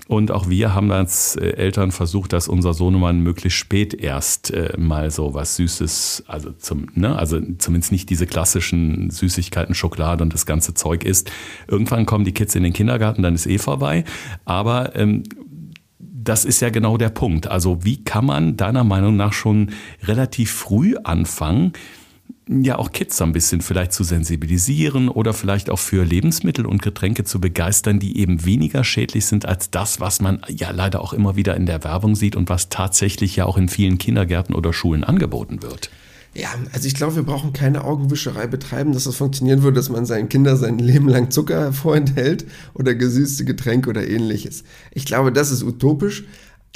Und 0.09 0.31
auch 0.31 0.48
wir 0.48 0.72
haben 0.74 0.92
als 0.92 1.37
äh, 1.37 1.50
Eltern 1.50 1.90
versucht, 1.90 2.33
dass 2.33 2.46
unser 2.46 2.74
Sohnemann 2.74 3.20
möglichst 3.20 3.59
spät 3.59 3.92
erst 3.92 4.52
äh, 4.52 4.72
mal 4.79 5.11
so 5.11 5.35
was 5.35 5.57
Süßes, 5.57 6.24
also 6.29 6.52
zum, 6.52 6.87
ne, 6.94 7.16
also 7.16 7.40
zumindest 7.59 7.90
nicht 7.90 8.09
diese 8.11 8.26
klassischen 8.26 9.11
Süßigkeiten, 9.11 9.74
Schokolade 9.74 10.22
und 10.22 10.33
das 10.33 10.46
ganze 10.46 10.74
Zeug 10.74 11.05
isst. 11.05 11.31
Irgendwann 11.66 12.07
kommen 12.07 12.24
die 12.24 12.35
Kids 12.35 12.55
in 12.55 12.62
den 12.62 12.72
Kindergarten, 12.72 13.22
dann 13.22 13.35
ist 13.35 13.46
eh 13.46 13.59
vorbei. 13.59 14.05
Aber 14.44 14.94
ähm, 14.94 15.24
das 15.98 16.44
ist 16.44 16.61
ja 16.61 16.70
genau 16.70 16.96
der 16.96 17.11
Punkt. 17.11 17.48
Also 17.48 17.85
wie 17.85 18.02
kann 18.02 18.26
man 18.26 18.57
deiner 18.57 18.85
Meinung 18.85 19.16
nach 19.16 19.33
schon 19.33 19.70
relativ 20.05 20.52
früh 20.52 20.96
anfangen, 21.02 21.72
ja 22.48 22.78
auch 22.78 22.92
Kids 22.92 23.20
ein 23.22 23.32
bisschen 23.32 23.61
vielleicht 23.61 23.92
zu 23.92 24.04
sensibilisieren 24.04 25.09
oder 25.09 25.35
vielleicht 25.35 25.68
auch 25.68 25.78
für 25.78 26.04
Lebensmittel 26.04 26.64
und 26.64 26.80
Getränke 26.80 27.24
zu 27.24 27.40
begeistern, 27.40 27.98
die 27.98 28.18
eben 28.18 28.44
weniger 28.44 28.85
schädlich 28.85 29.26
sind 29.26 29.46
als 29.46 29.70
das, 29.70 30.00
was 30.00 30.20
man 30.20 30.40
ja 30.48 30.70
leider 30.70 31.00
auch 31.00 31.12
immer 31.12 31.37
wieder 31.37 31.56
in 31.56 31.66
der 31.66 31.82
Werbung 31.82 32.14
sieht 32.14 32.37
und 32.37 32.48
was 32.48 32.68
tatsächlich 32.68 33.37
ja 33.37 33.46
auch 33.46 33.56
in 33.56 33.68
vielen 33.68 33.98
Kindergärten 33.98 34.54
oder 34.54 34.72
Schulen 34.72 35.02
angeboten 35.02 35.62
wird. 35.62 35.90
Ja, 36.35 36.50
also 36.72 36.87
ich 36.87 36.94
glaube, 36.94 37.16
wir 37.16 37.22
brauchen 37.22 37.54
keine 37.54 37.82
Augenwischerei 37.85 38.46
betreiben, 38.46 38.92
dass 38.92 39.04
das 39.04 39.16
funktionieren 39.16 39.62
würde, 39.62 39.76
dass 39.76 39.88
man 39.88 40.04
seinen 40.04 40.28
Kindern 40.28 40.59
sein 40.59 40.78
Leben 40.78 41.09
lang 41.09 41.30
Zucker 41.30 41.72
vorenthält 41.72 42.44
oder 42.74 42.94
gesüßte 42.94 43.46
Getränke 43.46 43.88
oder 43.88 44.06
ähnliches. 44.06 44.62
Ich 44.92 45.06
glaube, 45.06 45.32
das 45.32 45.50
ist 45.50 45.62
utopisch. 45.62 46.24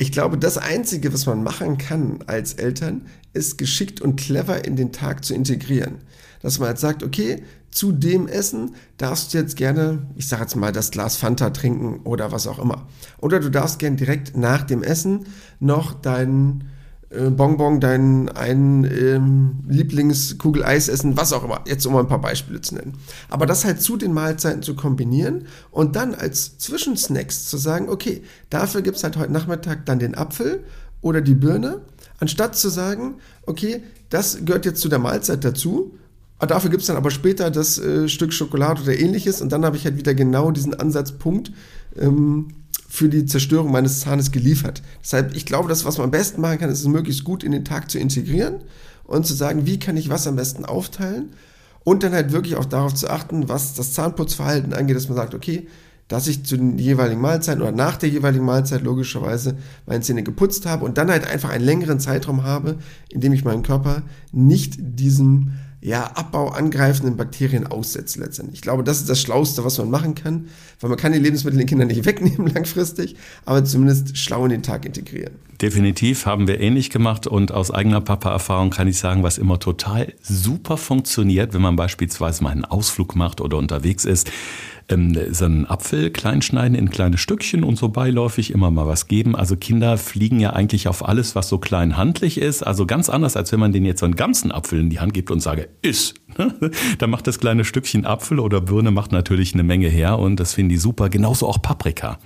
Ich 0.01 0.13
glaube, 0.13 0.39
das 0.39 0.57
Einzige, 0.57 1.13
was 1.13 1.27
man 1.27 1.43
machen 1.43 1.77
kann 1.77 2.21
als 2.27 2.55
Eltern, 2.55 3.03
ist 3.35 3.59
geschickt 3.59 4.01
und 4.01 4.17
clever 4.17 4.65
in 4.65 4.75
den 4.75 4.93
Tag 4.93 5.27
zu 5.27 5.35
integrieren. 5.35 5.99
Dass 6.41 6.59
man 6.59 6.71
jetzt 6.71 6.81
sagt, 6.81 7.03
okay, 7.03 7.43
zu 7.71 7.93
dem 7.93 8.27
Essen 8.27 8.77
darfst 8.97 9.35
du 9.35 9.39
jetzt 9.39 9.57
gerne, 9.57 10.07
ich 10.17 10.27
sage 10.27 10.41
jetzt 10.41 10.57
mal, 10.57 10.73
das 10.73 10.91
Glas 10.91 11.19
Fanta 11.19 11.51
trinken 11.51 12.01
oder 12.05 12.33
was 12.33 12.47
auch 12.47 12.59
immer. 12.59 12.89
Oder 13.19 13.41
du 13.41 13.51
darfst 13.51 13.79
gerne 13.79 13.97
direkt 13.97 14.35
nach 14.39 14.63
dem 14.63 14.83
Essen 14.83 15.27
noch 15.59 15.93
deinen 15.93 16.71
äh, 17.11 17.29
Bonbon, 17.29 17.81
deinen 17.81 18.29
einen 18.29 18.85
ähm, 18.85 19.59
Lieblingskugel 19.69 20.65
Eis 20.65 20.89
essen, 20.89 21.17
was 21.17 21.33
auch 21.33 21.43
immer. 21.45 21.61
Jetzt 21.67 21.85
um 21.85 21.93
mal 21.93 22.01
ein 22.01 22.09
paar 22.09 22.21
Beispiele 22.21 22.61
zu 22.61 22.77
nennen. 22.77 22.95
Aber 23.29 23.47
das 23.47 23.65
halt 23.65 23.83
zu 23.83 23.97
den 23.97 24.13
Mahlzeiten 24.13 24.63
zu 24.63 24.77
kombinieren 24.77 25.47
und 25.73 25.97
dann 25.97 26.15
als 26.15 26.59
Zwischensnacks 26.59 27.49
zu 27.49 27.57
sagen, 27.57 27.89
okay, 27.89 28.23
dafür 28.49 28.83
gibt 28.83 28.97
es 28.97 29.05
halt 29.05 29.17
heute 29.17 29.33
Nachmittag 29.33 29.87
dann 29.87 29.99
den 29.99 30.15
Apfel 30.15 30.65
oder 31.01 31.21
die 31.21 31.35
Birne, 31.35 31.81
anstatt 32.21 32.57
zu 32.57 32.69
sagen, 32.69 33.17
okay, 33.45 33.83
das 34.09 34.45
gehört 34.45 34.65
jetzt 34.65 34.81
zu 34.81 34.89
der 34.89 34.99
Mahlzeit 35.01 35.45
dazu. 35.45 35.95
Dafür 36.39 36.71
gibt 36.71 36.83
es 36.83 36.87
dann 36.87 36.97
aber 36.97 37.11
später 37.11 37.51
das 37.51 37.79
äh, 37.79 38.09
Stück 38.09 38.33
Schokolade 38.33 38.83
oder 38.83 38.99
ähnliches 38.99 39.43
und 39.43 39.51
dann 39.53 39.65
habe 39.65 39.77
ich 39.77 39.85
halt 39.85 39.99
wieder 39.99 40.15
genau 40.15 40.53
diesen 40.53 40.75
Ansatzpunkt, 40.75 41.53
ähm, 41.99 42.49
für 42.91 43.09
die 43.09 43.25
Zerstörung 43.25 43.71
meines 43.71 44.01
Zahnes 44.01 44.33
geliefert. 44.33 44.83
Deshalb, 45.01 45.37
ich 45.37 45.47
glaube, 45.47 45.69
das, 45.69 45.85
was 45.85 45.97
man 45.97 46.07
am 46.07 46.11
besten 46.11 46.41
machen 46.41 46.59
kann, 46.59 46.71
ist 46.71 46.81
es 46.81 46.89
möglichst 46.89 47.23
gut 47.23 47.45
in 47.45 47.53
den 47.53 47.65
Tag 47.65 47.89
zu 47.89 48.01
integrieren 48.01 48.57
und 49.05 49.25
zu 49.25 49.33
sagen, 49.33 49.65
wie 49.65 49.79
kann 49.79 49.97
ich 49.97 50.09
was 50.09 50.27
am 50.27 50.35
besten 50.35 50.65
aufteilen 50.65 51.31
und 51.85 52.03
dann 52.03 52.13
halt 52.13 52.33
wirklich 52.33 52.57
auch 52.57 52.65
darauf 52.65 52.93
zu 52.93 53.09
achten, 53.09 53.49
was 53.49 53.75
das 53.75 53.93
Zahnputzverhalten 53.93 54.75
angeht, 54.75 54.97
dass 54.97 55.09
man 55.09 55.17
sagt, 55.17 55.35
okay, 55.35 55.69
dass 56.09 56.27
ich 56.27 56.45
zu 56.45 56.57
den 56.57 56.79
jeweiligen 56.79 57.21
Mahlzeiten 57.21 57.63
oder 57.63 57.71
nach 57.71 57.97
der 57.97 58.09
jeweiligen 58.09 58.45
Mahlzeit 58.45 58.83
logischerweise 58.83 59.57
meine 59.87 60.01
Zähne 60.01 60.25
geputzt 60.25 60.67
habe 60.67 60.85
und 60.85 60.99
dann 60.99 61.13
halt 61.13 61.25
einfach 61.25 61.51
einen 61.51 61.65
längeren 61.65 62.01
Zeitraum 62.01 62.43
habe, 62.43 62.79
in 63.09 63.21
dem 63.21 63.33
ich 63.33 63.45
meinen 63.45 63.63
Körper 63.63 64.03
nicht 64.33 64.75
diesem 64.81 65.53
ja, 65.83 66.05
Abbau 66.15 66.49
angreifenden 66.49 67.17
Bakterien 67.17 67.67
aussetzt 67.67 68.17
letztendlich. 68.17 68.57
Ich 68.57 68.63
glaube, 68.63 68.85
das 68.85 68.99
ist 68.99 69.09
das 69.09 69.21
Schlauste, 69.21 69.65
was 69.65 69.79
man 69.79 69.91
machen 69.91 70.15
kann, 70.15 70.49
weil 70.81 70.91
man 70.91 70.99
kann 70.99 71.13
die 71.13 71.19
Lebensmittel 71.19 71.59
den 71.59 71.67
Kindern 71.67 71.89
nicht 71.89 72.05
wegnehmen 72.07 72.49
langfristig, 72.49 73.17
aber 73.47 73.65
zumindest 73.65 74.17
schlau 74.19 74.45
in 74.45 74.51
den 74.51 74.63
Tag 74.63 74.85
integrieren. 74.85 75.35
Definitiv 75.61 76.25
haben 76.25 76.49
wir 76.49 76.61
ähnlich 76.61 76.89
gemacht 76.89 77.27
und 77.27 77.53
aus 77.53 77.71
eigener 77.71 78.01
Papa-Erfahrung 78.01 78.71
kann 78.71 78.89
ich 78.89 78.99
sagen, 78.99 79.23
was 79.23 79.37
immer 79.37 79.59
total 79.59 80.15
super 80.23 80.79
funktioniert, 80.79 81.53
wenn 81.53 81.61
man 81.61 81.77
beispielsweise 81.77 82.43
mal 82.43 82.51
einen 82.51 82.65
Ausflug 82.65 83.15
macht 83.15 83.43
oder 83.43 83.59
unterwegs 83.59 84.07
ist, 84.07 84.31
ähm, 84.91 85.17
so 85.31 85.45
einen 85.45 85.67
Apfel 85.67 86.11
klein 86.11 86.43
schneiden 86.43 86.75
in 86.77 86.91
kleine 86.91 87.19
Stückchen 87.19 87.65
und 87.65 87.77
so 87.77 87.89
beiläufig 87.89 88.53
immer 88.53 88.71
mal 88.71 88.87
was 88.87 89.07
geben. 89.07 89.37
Also 89.37 89.57
Kinder 89.57 89.97
fliegen 89.97 90.41
ja 90.41 90.51
eigentlich 90.53 90.89
auf 90.89 91.07
alles, 91.07 91.35
was 91.35 91.49
so 91.49 91.59
klein 91.59 91.97
handlich 91.97 92.39
ist. 92.39 92.63
Also 92.63 92.87
ganz 92.87 93.09
anders, 93.09 93.37
als 93.37 93.53
wenn 93.53 93.61
man 93.61 93.73
denen 93.73 93.87
jetzt 93.87 94.01
so 94.01 94.07
einen 94.07 94.17
ganzen 94.17 94.53
Apfel 94.53 94.81
in 94.81 94.91
die 94.91 95.01
Hand 95.01 95.15
gibt 95.15 95.31
und 95.31 95.41
sage, 95.41 95.69
iss. 95.83 96.15
da 96.99 97.07
macht 97.07 97.27
das 97.27 97.39
kleine 97.41 97.65
Stückchen 97.65 98.05
Apfel 98.05 98.39
oder 98.39 98.61
Birne 98.61 98.91
macht 98.91 99.13
natürlich 99.13 99.55
eine 99.55 99.63
Menge 99.63 99.89
her 99.89 100.19
und 100.19 100.39
das 100.41 100.55
finden 100.55 100.71
die 100.71 100.77
super. 100.77 101.09
Genauso 101.09 101.49
auch 101.49 101.63
Paprika. 101.63 102.19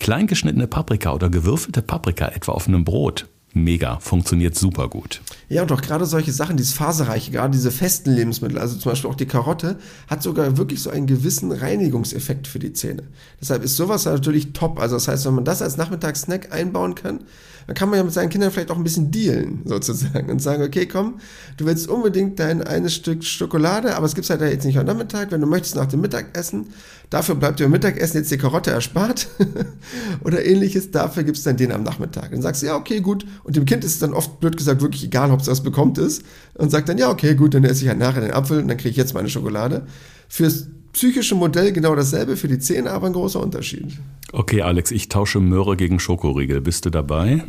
Kleingeschnittene 0.00 0.66
Paprika 0.66 1.12
oder 1.12 1.28
gewürfelte 1.28 1.82
Paprika 1.82 2.28
etwa 2.28 2.52
auf 2.52 2.68
einem 2.68 2.84
Brot 2.84 3.26
mega, 3.54 3.98
funktioniert 4.00 4.54
super 4.54 4.88
gut. 4.88 5.22
Ja, 5.48 5.62
und 5.62 5.72
auch 5.72 5.80
gerade 5.80 6.06
solche 6.06 6.32
Sachen, 6.32 6.56
dieses 6.56 6.72
Faserreiche, 6.72 7.30
gerade 7.30 7.52
diese 7.52 7.70
festen 7.70 8.10
Lebensmittel, 8.10 8.58
also 8.58 8.76
zum 8.76 8.92
Beispiel 8.92 9.10
auch 9.10 9.14
die 9.14 9.26
Karotte, 9.26 9.78
hat 10.08 10.22
sogar 10.22 10.56
wirklich 10.56 10.82
so 10.82 10.90
einen 10.90 11.06
gewissen 11.06 11.52
Reinigungseffekt 11.52 12.46
für 12.46 12.58
die 12.58 12.72
Zähne. 12.72 13.04
Deshalb 13.40 13.62
ist 13.62 13.76
sowas 13.76 14.04
natürlich 14.04 14.52
top. 14.52 14.78
Also 14.78 14.96
das 14.96 15.08
heißt, 15.08 15.26
wenn 15.26 15.34
man 15.34 15.44
das 15.44 15.62
als 15.62 15.76
Nachmittagssnack 15.76 16.52
einbauen 16.52 16.94
kann, 16.94 17.20
dann 17.66 17.74
kann 17.74 17.88
man 17.88 17.98
ja 17.98 18.04
mit 18.04 18.12
seinen 18.12 18.28
Kindern 18.28 18.50
vielleicht 18.50 18.70
auch 18.70 18.76
ein 18.76 18.84
bisschen 18.84 19.10
dealen, 19.10 19.62
sozusagen, 19.64 20.30
und 20.30 20.40
sagen, 20.40 20.62
okay, 20.62 20.86
komm, 20.86 21.20
du 21.56 21.66
willst 21.66 21.88
unbedingt 21.88 22.38
dein 22.38 22.62
eines 22.62 22.94
Stück 22.94 23.24
Schokolade, 23.24 23.96
aber 23.96 24.06
es 24.06 24.14
gibt's 24.14 24.30
halt 24.30 24.40
jetzt 24.40 24.64
nicht 24.64 24.78
am 24.78 24.86
Nachmittag, 24.86 25.30
wenn 25.30 25.40
du 25.40 25.46
möchtest 25.46 25.76
nach 25.76 25.86
dem 25.86 26.00
Mittagessen, 26.00 26.68
dafür 27.10 27.34
bleibt 27.34 27.60
dir 27.60 27.66
am 27.66 27.70
Mittagessen 27.70 28.18
jetzt 28.18 28.30
die 28.30 28.38
Karotte 28.38 28.70
erspart. 28.70 29.28
Oder 30.24 30.44
ähnliches, 30.44 30.90
dafür 30.90 31.22
gibt's 31.22 31.42
dann 31.42 31.56
den 31.56 31.72
am 31.72 31.82
Nachmittag. 31.82 32.30
Dann 32.30 32.42
sagst 32.42 32.62
du, 32.62 32.66
ja, 32.66 32.76
okay, 32.76 33.00
gut, 33.00 33.26
und 33.44 33.56
dem 33.56 33.64
Kind 33.64 33.84
ist 33.84 33.92
es 33.92 33.98
dann 33.98 34.14
oft, 34.14 34.40
blöd 34.40 34.56
gesagt, 34.56 34.82
wirklich 34.82 35.04
egal, 35.04 35.30
ob 35.30 35.40
es 35.40 35.48
was 35.48 35.62
bekommt 35.62 35.98
ist, 35.98 36.22
und 36.54 36.70
sagt 36.70 36.88
dann, 36.88 36.98
ja, 36.98 37.10
okay, 37.10 37.34
gut, 37.34 37.54
dann 37.54 37.64
esse 37.64 37.82
ich 37.82 37.88
halt 37.88 37.98
nachher 37.98 38.20
den 38.20 38.32
Apfel 38.32 38.60
und 38.60 38.68
dann 38.68 38.76
kriege 38.76 38.90
ich 38.90 38.96
jetzt 38.96 39.14
meine 39.14 39.28
Schokolade. 39.28 39.86
Fürs 40.28 40.68
psychische 40.94 41.34
Modell 41.34 41.72
genau 41.72 41.94
dasselbe, 41.94 42.36
für 42.36 42.48
die 42.48 42.58
Zähne 42.58 42.90
aber 42.90 43.08
ein 43.08 43.12
großer 43.12 43.40
Unterschied. 43.40 43.98
Okay, 44.32 44.62
Alex, 44.62 44.90
ich 44.90 45.08
tausche 45.08 45.38
Möhre 45.38 45.76
gegen 45.76 46.00
Schokoriegel. 46.00 46.60
Bist 46.60 46.86
du 46.86 46.90
dabei? 46.90 47.44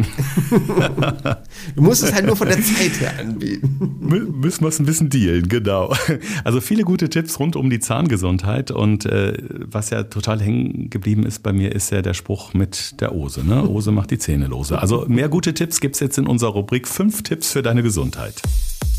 du 1.75 1.81
musst 1.81 2.03
es 2.03 2.13
halt 2.13 2.25
nur 2.25 2.35
von 2.35 2.47
der 2.47 2.61
Zeit 2.61 2.99
her 2.99 3.19
anbieten. 3.19 3.95
Müssen 4.39 4.61
wir 4.61 4.67
es 4.67 4.79
ein 4.79 4.85
bisschen 4.85 5.09
dealen, 5.09 5.47
genau. 5.47 5.95
Also 6.43 6.61
viele 6.61 6.83
gute 6.83 7.09
Tipps 7.09 7.39
rund 7.39 7.55
um 7.55 7.69
die 7.69 7.79
Zahngesundheit 7.79 8.69
und 8.69 9.05
äh, 9.05 9.33
was 9.65 9.89
ja 9.89 10.03
total 10.03 10.41
hängen 10.41 10.89
geblieben 10.89 11.25
ist 11.25 11.41
bei 11.41 11.53
mir, 11.53 11.73
ist 11.73 11.91
ja 11.91 12.01
der 12.01 12.13
Spruch 12.13 12.53
mit 12.53 12.99
der 13.01 13.15
Ose. 13.15 13.43
Ne? 13.43 13.67
Ose 13.67 13.91
macht 13.91 14.11
die 14.11 14.19
Zähne 14.19 14.47
lose. 14.47 14.77
Also 14.77 15.05
mehr 15.07 15.29
gute 15.29 15.53
Tipps 15.53 15.79
gibt 15.79 15.95
es 15.95 16.01
jetzt 16.01 16.17
in 16.17 16.27
unserer 16.27 16.51
Rubrik 16.51 16.87
Fünf 16.87 17.23
Tipps 17.23 17.51
für 17.51 17.63
deine 17.63 17.81
Gesundheit. 17.81 18.41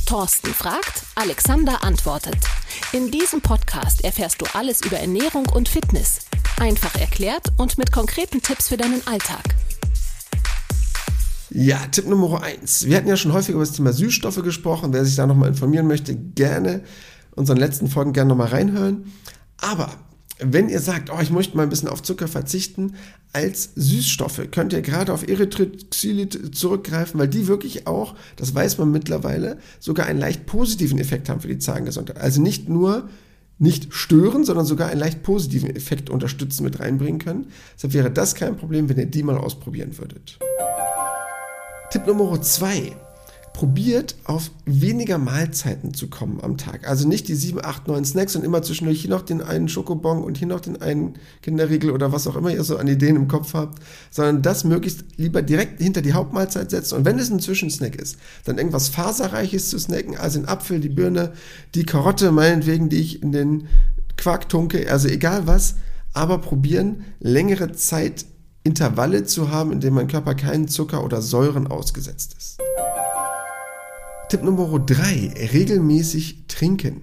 Thorsten 0.07 0.55
fragt, 0.55 1.03
Alexander 1.17 1.83
antwortet. 1.83 2.37
In 2.93 3.11
diesem 3.11 3.41
Podcast 3.41 4.05
erfährst 4.05 4.41
du 4.41 4.47
alles 4.55 4.81
über 4.83 4.99
Ernährung 4.99 5.47
und 5.53 5.69
Fitness. 5.69 6.21
Einfach 6.61 6.95
erklärt 6.95 7.49
und 7.57 7.77
mit 7.77 7.91
konkreten 7.91 8.41
Tipps 8.41 8.69
für 8.69 8.77
deinen 8.77 9.05
Alltag. 9.09 9.43
Ja, 11.51 11.79
Tipp 11.91 12.07
Nummer 12.07 12.41
eins. 12.41 12.87
Wir 12.87 12.97
hatten 12.97 13.09
ja 13.09 13.17
schon 13.17 13.33
häufig 13.33 13.55
über 13.57 13.65
das 13.65 13.73
Thema 13.73 13.93
Süßstoffe 13.93 14.43
gesprochen. 14.45 14.93
Wer 14.93 15.05
sich 15.05 15.17
da 15.17 15.27
nochmal 15.27 15.49
informieren 15.49 15.89
möchte, 15.89 16.15
gerne 16.15 16.85
unseren 17.35 17.59
letzten 17.59 17.89
Folgen 17.89 18.13
gerne 18.13 18.29
nochmal 18.29 18.49
reinhören. 18.49 19.13
Aber 19.61 19.91
wenn 20.39 20.69
ihr 20.69 20.81
sagt, 20.81 21.11
oh, 21.11 21.19
ich 21.21 21.31
möchte 21.31 21.57
mal 21.57 21.63
ein 21.63 21.71
bisschen 21.71 21.89
auf 21.89 22.03
Zucker 22.03 22.29
verzichten, 22.29 22.95
als 23.33 23.71
Süßstoffe 23.75 24.51
könnt 24.51 24.73
ihr 24.73 24.83
gerade 24.83 25.13
auf 25.13 25.27
Erythroxylit 25.27 26.55
zurückgreifen, 26.55 27.19
weil 27.19 27.29
die 27.29 27.47
wirklich 27.47 27.87
auch, 27.87 28.15
das 28.37 28.55
weiß 28.55 28.79
man 28.79 28.91
mittlerweile, 28.91 29.59
sogar 29.79 30.07
einen 30.07 30.21
leicht 30.21 30.47
positiven 30.47 30.99
Effekt 30.99 31.29
haben 31.29 31.41
für 31.41 31.49
die 31.49 31.59
Zahngesundheit. 31.59 32.19
Also 32.19 32.41
nicht 32.41 32.69
nur 32.69 33.09
nicht 33.59 33.95
stören, 33.95 34.45
sondern 34.45 34.67
sogar 34.67 34.91
einen 34.91 35.01
leicht 35.01 35.23
positiven 35.23 35.75
Effekt 35.75 36.11
unterstützen 36.11 36.65
mit 36.65 36.79
reinbringen 36.79 37.19
können. 37.19 37.47
Deshalb 37.75 37.95
wäre 37.95 38.11
das 38.11 38.35
kein 38.35 38.57
Problem, 38.57 38.89
wenn 38.91 38.99
ihr 38.99 39.07
die 39.07 39.23
mal 39.23 39.39
ausprobieren 39.39 39.97
würdet. 39.97 40.39
Tipp 41.91 42.07
Nummer 42.07 42.43
zwei 42.43 42.95
probiert 43.57 44.17
auf 44.25 44.51
weniger 44.67 45.17
Mahlzeiten 45.17 45.95
zu 45.95 46.09
kommen 46.09 46.41
am 46.43 46.59
Tag. 46.59 46.87
Also 46.87 47.09
nicht 47.09 47.27
die 47.27 47.35
7, 47.35 47.65
8, 47.65 47.89
9 47.89 48.05
Snacks 48.05 48.37
und 48.37 48.45
immer 48.45 48.61
zwischendurch 48.61 49.01
hier 49.01 49.09
noch 49.09 49.23
den 49.23 49.41
einen 49.41 49.71
Schokobon 49.71 50.23
und 50.23 50.37
hier 50.37 50.47
noch 50.47 50.61
den 50.61 50.83
einen 50.83 51.15
Kinderriegel 51.41 51.91
oder 51.91 52.13
was 52.13 52.27
auch 52.27 52.37
immer 52.37 52.51
ihr 52.51 52.63
so 52.65 52.77
an 52.77 52.87
Ideen 52.87 53.17
im 53.17 53.29
Kopf 53.29 53.55
habt, 53.55 53.83
sondern 54.11 54.43
das 54.43 54.65
möglichst 54.65 55.07
lieber 55.17 55.41
direkt 55.41 55.81
hinter 55.81 56.03
die 56.03 56.13
Hauptmahlzeit 56.13 56.71
setzen. 56.71 56.97
Und 56.99 57.07
wenn 57.07 57.19
es 57.19 57.31
ein 57.31 57.41
Zwischensnack 57.41 57.97
ist, 57.97 58.19
dann 58.45 58.59
irgendwas 58.59 58.89
Faserreiches 58.89 59.71
zu 59.71 59.79
snacken, 59.79 60.19
also 60.19 60.39
den 60.39 60.49
Apfel, 60.49 60.79
die 60.79 60.91
Birne, 60.91 61.33
die 61.75 61.87
Karotte 61.87 62.33
meinetwegen, 62.33 62.91
die 62.91 63.01
ich 63.01 63.23
in 63.23 63.33
den 63.33 63.69
Quark 64.19 64.51
tunke, 64.51 64.93
also 64.93 65.09
egal 65.09 65.47
was, 65.47 65.77
aber 66.13 66.43
probieren, 66.43 67.07
längere 67.21 67.73
Zeit 67.73 68.27
Intervalle 68.65 69.25
zu 69.25 69.51
haben, 69.51 69.73
in 69.73 69.81
denen 69.81 69.97
mein 69.97 70.09
Körper 70.09 70.35
keinen 70.35 70.69
Zucker 70.69 71.03
oder 71.03 71.23
Säuren 71.23 71.69
ausgesetzt 71.69 72.35
ist. 72.37 72.66
Tipp 74.29 74.43
Nummer 74.43 74.79
drei: 74.81 75.33
regelmäßig 75.53 76.45
trinken. 76.49 77.03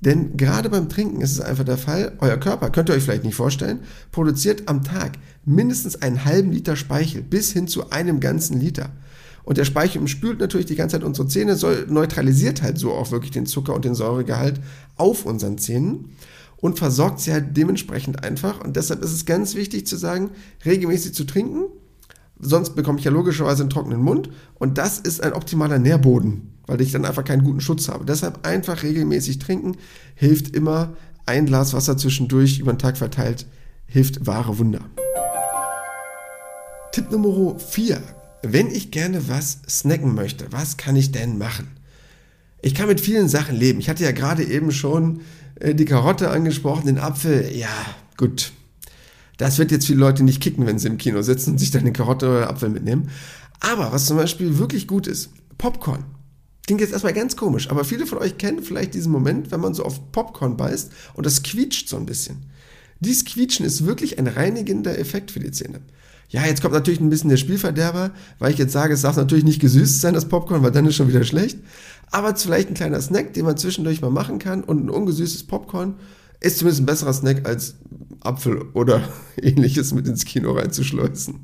Denn 0.00 0.36
gerade 0.36 0.70
beim 0.70 0.88
Trinken 0.88 1.20
ist 1.20 1.32
es 1.32 1.40
einfach 1.40 1.64
der 1.64 1.76
Fall, 1.76 2.12
euer 2.20 2.38
Körper, 2.38 2.70
könnt 2.70 2.88
ihr 2.88 2.94
euch 2.94 3.02
vielleicht 3.02 3.24
nicht 3.24 3.34
vorstellen, 3.34 3.80
produziert 4.12 4.66
am 4.66 4.82
Tag 4.82 5.12
mindestens 5.44 6.00
einen 6.00 6.24
halben 6.24 6.52
Liter 6.52 6.74
Speichel 6.76 7.22
bis 7.22 7.52
hin 7.52 7.68
zu 7.68 7.90
einem 7.90 8.18
ganzen 8.18 8.58
Liter. 8.58 8.90
Und 9.42 9.58
der 9.58 9.64
Speichel 9.64 10.06
spült 10.08 10.40
natürlich 10.40 10.66
die 10.66 10.76
ganze 10.76 10.96
Zeit 10.96 11.04
unsere 11.04 11.28
Zähne, 11.28 11.56
soll, 11.56 11.86
neutralisiert 11.88 12.62
halt 12.62 12.78
so 12.78 12.92
auch 12.92 13.10
wirklich 13.10 13.30
den 13.30 13.46
Zucker 13.46 13.74
und 13.74 13.84
den 13.84 13.94
Säuregehalt 13.94 14.60
auf 14.96 15.26
unseren 15.26 15.58
Zähnen 15.58 16.10
und 16.56 16.78
versorgt 16.78 17.20
sie 17.20 17.32
halt 17.32 17.56
dementsprechend 17.56 18.22
einfach. 18.24 18.62
Und 18.62 18.76
deshalb 18.76 19.02
ist 19.02 19.12
es 19.12 19.26
ganz 19.26 19.54
wichtig 19.54 19.86
zu 19.86 19.96
sagen, 19.96 20.30
regelmäßig 20.64 21.14
zu 21.14 21.24
trinken 21.24 21.64
Sonst 22.40 22.74
bekomme 22.74 22.98
ich 22.98 23.04
ja 23.04 23.10
logischerweise 23.10 23.62
einen 23.62 23.70
trockenen 23.70 24.02
Mund 24.02 24.30
und 24.54 24.78
das 24.78 24.98
ist 24.98 25.22
ein 25.22 25.32
optimaler 25.32 25.78
Nährboden, 25.78 26.54
weil 26.66 26.80
ich 26.80 26.92
dann 26.92 27.04
einfach 27.04 27.24
keinen 27.24 27.44
guten 27.44 27.60
Schutz 27.60 27.88
habe. 27.88 28.04
Deshalb 28.04 28.46
einfach 28.46 28.82
regelmäßig 28.82 29.38
trinken 29.38 29.76
hilft 30.14 30.54
immer. 30.54 30.94
Ein 31.26 31.46
Glas 31.46 31.74
Wasser 31.74 31.96
zwischendurch 31.96 32.58
über 32.58 32.72
den 32.72 32.78
Tag 32.78 32.96
verteilt 32.96 33.46
hilft 33.86 34.26
wahre 34.26 34.58
Wunder. 34.58 34.80
Tipp 36.92 37.10
Nummer 37.10 37.58
4. 37.58 38.00
Wenn 38.42 38.68
ich 38.68 38.90
gerne 38.90 39.28
was 39.28 39.58
snacken 39.68 40.14
möchte, 40.14 40.46
was 40.50 40.76
kann 40.76 40.96
ich 40.96 41.12
denn 41.12 41.38
machen? 41.38 41.68
Ich 42.62 42.74
kann 42.74 42.88
mit 42.88 43.00
vielen 43.00 43.28
Sachen 43.28 43.56
leben. 43.56 43.80
Ich 43.80 43.88
hatte 43.88 44.04
ja 44.04 44.12
gerade 44.12 44.44
eben 44.44 44.70
schon 44.70 45.20
äh, 45.56 45.74
die 45.74 45.84
Karotte 45.84 46.30
angesprochen, 46.30 46.86
den 46.86 46.98
Apfel. 46.98 47.50
Ja, 47.54 47.68
gut, 48.16 48.52
das 49.40 49.58
wird 49.58 49.70
jetzt 49.70 49.86
viele 49.86 50.00
Leute 50.00 50.22
nicht 50.22 50.42
kicken, 50.42 50.66
wenn 50.66 50.78
sie 50.78 50.88
im 50.88 50.98
Kino 50.98 51.22
sitzen 51.22 51.52
und 51.52 51.58
sich 51.58 51.70
dann 51.70 51.80
eine 51.80 51.94
Karotte 51.94 52.28
oder 52.28 52.50
Apfel 52.50 52.68
mitnehmen. 52.68 53.08
Aber 53.60 53.90
was 53.90 54.04
zum 54.04 54.18
Beispiel 54.18 54.58
wirklich 54.58 54.86
gut 54.86 55.06
ist, 55.06 55.30
Popcorn. 55.56 56.04
Klingt 56.66 56.82
jetzt 56.82 56.92
erstmal 56.92 57.14
ganz 57.14 57.36
komisch, 57.36 57.70
aber 57.70 57.84
viele 57.84 58.06
von 58.06 58.18
euch 58.18 58.36
kennen 58.36 58.62
vielleicht 58.62 58.92
diesen 58.92 59.10
Moment, 59.10 59.50
wenn 59.50 59.60
man 59.60 59.72
so 59.72 59.82
auf 59.82 60.12
Popcorn 60.12 60.58
beißt 60.58 60.92
und 61.14 61.24
das 61.24 61.42
quietscht 61.42 61.88
so 61.88 61.96
ein 61.96 62.04
bisschen. 62.04 62.50
Dies 63.00 63.24
Quietschen 63.24 63.64
ist 63.64 63.86
wirklich 63.86 64.18
ein 64.18 64.26
reinigender 64.26 64.98
Effekt 64.98 65.30
für 65.30 65.40
die 65.40 65.50
Zähne. 65.50 65.80
Ja, 66.28 66.44
jetzt 66.44 66.60
kommt 66.60 66.74
natürlich 66.74 67.00
ein 67.00 67.08
bisschen 67.08 67.30
der 67.30 67.38
Spielverderber, 67.38 68.10
weil 68.38 68.52
ich 68.52 68.58
jetzt 68.58 68.74
sage, 68.74 68.92
es 68.92 69.00
darf 69.00 69.16
natürlich 69.16 69.44
nicht 69.44 69.60
gesüßt 69.60 70.02
sein, 70.02 70.12
das 70.12 70.28
Popcorn, 70.28 70.62
weil 70.62 70.70
dann 70.70 70.84
ist 70.84 70.96
schon 70.96 71.08
wieder 71.08 71.24
schlecht. 71.24 71.58
Aber 72.10 72.36
vielleicht 72.36 72.68
ein 72.68 72.74
kleiner 72.74 73.00
Snack, 73.00 73.32
den 73.32 73.46
man 73.46 73.56
zwischendurch 73.56 74.02
mal 74.02 74.10
machen 74.10 74.38
kann 74.38 74.62
und 74.62 74.84
ein 74.84 74.90
ungesüßtes 74.90 75.44
Popcorn 75.44 75.94
ist 76.40 76.58
zumindest 76.58 76.82
ein 76.82 76.86
besserer 76.86 77.12
Snack 77.12 77.46
als 77.46 77.74
Apfel 78.20 78.62
oder 78.72 79.02
ähnliches 79.40 79.92
mit 79.92 80.08
ins 80.08 80.24
Kino 80.24 80.52
reinzuschleusen. 80.52 81.40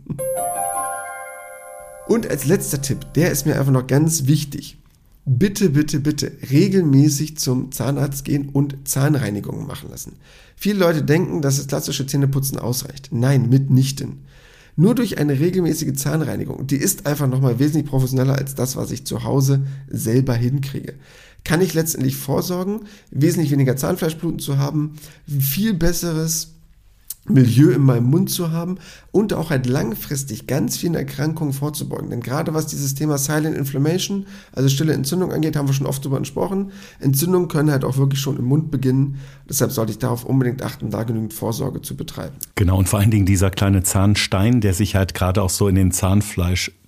Und 2.09 2.31
als 2.31 2.47
letzter 2.47 2.81
Tipp, 2.81 3.13
der 3.15 3.31
ist 3.31 3.47
mir 3.47 3.59
einfach 3.59 3.73
noch 3.73 3.87
ganz 3.87 4.27
wichtig. 4.27 4.79
Bitte, 5.25 5.71
bitte, 5.71 5.99
bitte 5.99 6.33
regelmäßig 6.51 7.37
zum 7.37 7.73
Zahnarzt 7.73 8.25
gehen 8.25 8.49
und 8.49 8.77
Zahnreinigungen 8.87 9.67
machen 9.67 9.91
lassen. 9.91 10.13
Viele 10.55 10.79
Leute 10.79 11.03
denken, 11.03 11.43
dass 11.43 11.57
das 11.57 11.67
klassische 11.67 12.07
Zähneputzen 12.07 12.59
ausreicht. 12.59 13.09
Nein, 13.11 13.49
mitnichten. 13.49 14.21
Nur 14.77 14.95
durch 14.95 15.19
eine 15.19 15.41
regelmäßige 15.41 15.95
Zahnreinigung, 15.95 16.67
die 16.69 16.77
ist 16.77 17.07
einfach 17.07 17.27
nochmal 17.27 17.59
wesentlich 17.59 17.87
professioneller 17.87 18.37
als 18.37 18.55
das, 18.55 18.77
was 18.77 18.93
ich 18.93 19.05
zu 19.05 19.25
Hause 19.25 19.67
selber 19.89 20.35
hinkriege 20.35 20.95
kann 21.47 21.61
ich 21.61 21.75
letztendlich 21.75 22.17
vorsorgen, 22.17 22.81
wesentlich 23.13 23.53
weniger 23.53 23.77
Zahnfleischbluten 23.77 24.41
zu 24.41 24.59
haben, 24.59 24.97
viel 25.29 25.75
besseres 25.75 26.57
Milieu 27.29 27.71
in 27.71 27.83
meinem 27.83 28.11
Mund 28.11 28.31
zu 28.31 28.51
haben 28.51 28.79
und 29.13 29.33
auch 29.33 29.51
halt 29.51 29.67
langfristig 29.67 30.49
ganz 30.49 30.77
vielen 30.77 30.97
Erkrankungen 30.97 31.53
vorzubeugen. 31.53 32.11
Denn 32.11 32.21
gerade 32.21 32.53
was 32.53 32.67
dieses 32.67 32.95
Thema 32.95 33.17
Silent 33.17 33.57
Inflammation, 33.57 34.27
also 34.53 34.69
stille 34.69 34.93
Entzündung 34.93 35.33
angeht, 35.33 35.57
haben 35.57 35.69
wir 35.69 35.75
schon 35.75 35.87
oft 35.87 36.05
drüber 36.05 36.19
gesprochen. 36.19 36.73
Entzündungen 36.99 37.49
können 37.49 37.71
halt 37.71 37.85
auch 37.85 37.97
wirklich 37.97 38.21
schon 38.21 38.37
im 38.39 38.45
Mund 38.45 38.73
beginnen. 38.73 39.19
Deshalb 39.49 39.71
sollte 39.71 39.93
ich 39.93 39.99
darauf 39.99 40.25
unbedingt 40.25 40.63
achten, 40.63 40.91
da 40.91 41.05
genügend 41.05 41.33
Vorsorge 41.33 41.81
zu 41.81 41.97
betreiben. 41.97 42.35
Genau, 42.57 42.77
und 42.79 42.89
vor 42.89 42.99
allen 42.99 43.13
Dingen 43.13 43.27
dieser 43.27 43.51
kleine 43.51 43.85
Zahnstein, 43.85 44.61
der 44.61 44.75
sich 44.75 44.97
halt 44.97 45.15
gerade 45.15 45.43
auch 45.43 45.51
so 45.51 45.69
in 45.69 45.77
den 45.77 45.93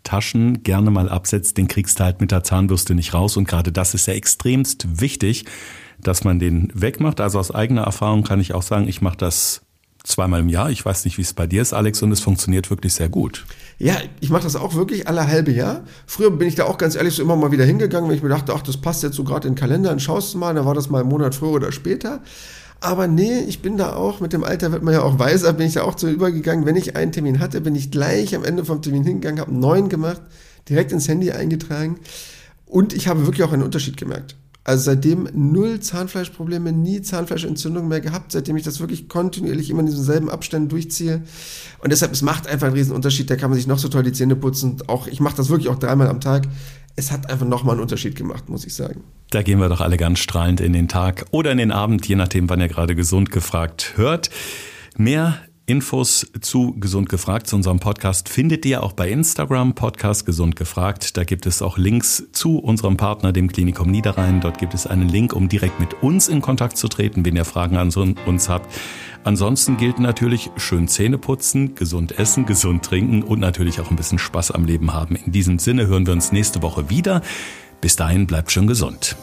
Zahnfleischtaschen 0.09 0.63
gerne 0.63 0.91
mal 0.91 1.09
absetzt, 1.09 1.57
den 1.59 1.69
kriegst 1.69 2.01
du 2.01 2.05
halt 2.05 2.21
mit 2.21 2.31
der 2.31 2.43
Zahnbürste 2.43 2.95
nicht 2.95 3.15
raus. 3.15 3.37
Und 3.37 3.47
gerade 3.47 3.73
das 3.73 3.95
ist 3.95 4.07
ja 4.07 4.15
extremst 4.15 5.01
wichtig, 5.01 5.45
dass 6.01 6.25
man 6.25 6.39
den 6.39 6.71
wegmacht. 6.75 7.21
Also 7.21 7.39
aus 7.39 7.51
eigener 7.51 7.83
Erfahrung 7.83 8.25
kann 8.25 8.41
ich 8.41 8.55
auch 8.55 8.63
sagen, 8.63 8.89
ich 8.89 9.01
mache 9.03 9.17
das 9.17 9.63
zweimal 10.05 10.41
im 10.41 10.49
Jahr. 10.49 10.71
Ich 10.71 10.85
weiß 10.85 11.05
nicht, 11.05 11.19
wie 11.19 11.23
es 11.23 11.35
bei 11.35 11.47
dir 11.47 11.61
ist, 11.61 11.75
Alex, 11.75 12.03
und 12.03 12.13
es 12.13 12.21
funktioniert 12.21 12.71
wirklich 12.71 12.95
sehr 12.95 13.09
gut. 13.09 13.45
Ja, 13.79 13.97
ich 14.21 14.31
mache 14.31 14.45
das 14.45 14.57
auch 14.57 14.75
wirklich 14.75 15.07
alle 15.07 15.27
halbe 15.27 15.53
Jahr. 15.53 15.83
Früher 16.07 16.31
bin 16.31 16.49
ich 16.49 16.55
da 16.55 16.65
auch 16.65 16.79
ganz 16.79 16.95
ehrlich 16.95 17.15
so 17.15 17.23
immer 17.23 17.37
mal 17.37 17.53
wieder 17.53 17.65
hingegangen, 17.65 18.09
wenn 18.09 18.17
ich 18.17 18.23
mir 18.23 18.31
dachte, 18.31 18.55
ach, 18.55 18.63
das 18.63 18.79
passt 18.79 19.03
jetzt 19.03 19.17
so 19.17 19.25
gerade 19.25 19.47
in 19.47 19.55
den 19.55 19.61
Kalender, 19.61 19.91
dann 19.91 20.01
schaust 20.01 20.35
du 20.35 20.39
mal, 20.39 20.55
dann 20.55 20.65
war 20.65 20.75
das 20.75 20.89
mal 20.89 21.01
einen 21.01 21.11
Monat 21.11 21.35
früher 21.35 21.51
oder 21.51 21.73
später. 21.73 22.23
Aber 22.81 23.09
nee, 23.09 23.41
ich 23.41 23.61
bin 23.61 23.77
da 23.77 23.95
auch, 23.95 24.21
mit 24.21 24.33
dem 24.33 24.45
Alter 24.45 24.71
wird 24.71 24.85
man 24.85 24.95
ja 24.95 25.03
auch 25.03 25.19
weiser, 25.19 25.53
bin 25.53 25.67
ich 25.67 25.75
da 25.75 25.83
auch 25.83 25.97
zu 25.97 26.09
übergegangen. 26.09 26.65
Wenn 26.65 26.77
ich 26.77 26.95
einen 26.95 27.11
Termin 27.11 27.41
hatte, 27.41 27.61
bin 27.61 27.75
ich 27.75 27.91
gleich 27.91 28.37
am 28.37 28.45
Ende 28.45 28.65
vom 28.65 28.83
Termin 28.83 29.03
hingegangen, 29.03 29.41
habe 29.41 29.53
neuen 29.53 29.89
gemacht, 29.89 30.23
direkt 30.69 30.93
ins 30.93 31.09
Handy 31.09 31.33
eingetragen. 31.33 31.99
Und 32.67 32.93
ich 32.93 33.09
habe 33.09 33.27
wirklich 33.27 33.43
auch 33.43 33.53
einen 33.53 33.63
Unterschied 33.63 33.97
gemerkt. 33.97 34.37
Also 34.63 34.85
seitdem 34.85 35.29
null 35.33 35.81
Zahnfleischprobleme, 35.81 36.73
nie 36.73 37.01
Zahnfleischentzündung 37.01 37.89
mehr 37.89 38.03
gehabt, 38.03 38.33
seitdem 38.33 38.55
ich 38.59 38.65
das 38.65 38.81
wirklich 38.81 39.09
kontinuierlich 39.09 39.71
immer 39.71 39.81
in 39.81 39.87
diesen 39.87 40.05
selben 40.05 40.29
Abständen 40.29 40.69
durchziehe. 40.69 41.23
Und 41.83 41.91
deshalb, 41.91 42.13
es 42.13 42.21
macht 42.21 42.47
einfach 42.47 42.67
einen 42.67 42.77
riesen 42.77 42.95
Unterschied. 42.95 43.31
Da 43.31 43.37
kann 43.37 43.49
man 43.49 43.57
sich 43.57 43.67
noch 43.67 43.79
so 43.79 43.89
toll 43.89 44.03
die 44.03 44.13
Zähne 44.13 44.37
putzen. 44.37 44.77
Auch, 44.87 45.07
ich 45.07 45.21
mache 45.21 45.37
das 45.39 45.49
wirklich 45.49 45.71
auch 45.71 45.79
dreimal 45.79 46.09
am 46.09 46.21
Tag. 46.21 46.47
Es 46.99 47.13
hat 47.13 47.31
einfach 47.31 47.47
nochmal 47.47 47.75
einen 47.75 47.83
Unterschied 47.83 48.17
gemacht, 48.17 48.49
muss 48.49 48.67
ich 48.67 48.75
sagen. 48.75 49.05
Da 49.31 49.43
gehen 49.43 49.61
wir 49.61 49.69
doch 49.69 49.81
alle 49.81 49.97
ganz 49.97 50.19
strahlend 50.19 50.61
in 50.61 50.73
den 50.73 50.89
Tag 50.89 51.27
oder 51.31 51.53
in 51.53 51.59
den 51.59 51.71
Abend, 51.71 52.09
je 52.09 52.17
nachdem, 52.17 52.51
wann 52.51 52.61
ihr 52.61 52.67
gerade 52.67 52.97
gesund 52.97 53.31
gefragt 53.31 53.93
hört. 53.95 54.31
Mehr 54.97 55.39
Infos 55.67 56.27
zu 56.41 56.75
Gesund 56.81 57.09
gefragt, 57.09 57.47
zu 57.47 57.55
unserem 57.55 57.79
Podcast, 57.79 58.29
findet 58.29 58.67
ihr 58.67 58.83
auch 58.83 58.95
bei 58.95 59.11
Instagram, 59.11 59.77
Podcast 59.77 60.27
Gesund 60.27 60.57
gefragt. 60.57 61.17
Da 61.17 61.23
gibt 61.23 61.47
es 61.47 61.63
auch 61.63 61.79
Links 61.79 62.25
zu 62.33 62.59
unserem 62.59 62.97
Partner, 62.97 63.33
dem 63.33 63.47
Klinikum 63.47 63.91
Niederrhein. 63.91 64.41
Dort 64.41 64.59
gibt 64.59 64.75
es 64.75 64.89
einen 64.89 65.09
Link, 65.09 65.35
um 65.35 65.49
direkt 65.49 65.79
mit 65.79 66.03
uns 66.03 66.27
in 66.27 66.41
Kontakt 66.41 66.79
zu 66.79 66.89
treten, 66.89 67.25
wenn 67.25 67.37
ihr 67.37 67.45
Fragen 67.45 67.77
an 67.77 67.93
uns 68.27 68.49
habt. 68.49 68.75
Ansonsten 69.25 69.77
gilt 69.77 69.99
natürlich 69.99 70.51
schön 70.57 70.89
Zähne 70.89 71.19
putzen, 71.19 71.75
gesund 71.75 72.19
essen, 72.19 72.47
gesund 72.47 72.85
trinken 72.85 73.23
und 73.23 73.41
natürlich 73.41 73.81
auch 73.81 73.91
ein 73.91 73.97
bisschen 73.97 74.19
Spaß 74.19 74.53
am 74.53 74.65
Leben 74.65 74.93
haben. 74.93 75.17
In 75.17 75.33
diesem 75.33 75.59
Sinne 75.59 75.87
hören 75.87 76.07
wir 76.07 76.13
uns 76.13 76.33
nächste 76.33 76.63
Woche 76.63 76.89
wieder. 76.89 77.23
Bis 77.81 77.97
dahin 77.97 78.27
bleibt 78.27 78.51
schön 78.51 78.67
gesund. 78.67 79.17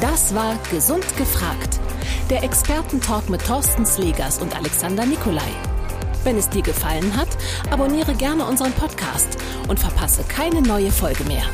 Das 0.00 0.34
war 0.34 0.58
Gesund 0.70 1.04
gefragt. 1.16 1.80
Der 2.28 2.42
Expertentalk 2.42 3.30
mit 3.30 3.44
Thorsten 3.46 3.86
Slegers 3.86 4.40
und 4.42 4.54
Alexander 4.56 5.06
Nikolai. 5.06 5.48
Wenn 6.24 6.36
es 6.36 6.48
dir 6.48 6.62
gefallen 6.62 7.16
hat, 7.16 7.28
abonniere 7.70 8.14
gerne 8.14 8.44
unseren 8.44 8.72
Podcast 8.72 9.38
und 9.68 9.78
verpasse 9.78 10.24
keine 10.24 10.60
neue 10.60 10.90
Folge 10.90 11.24
mehr. 11.24 11.44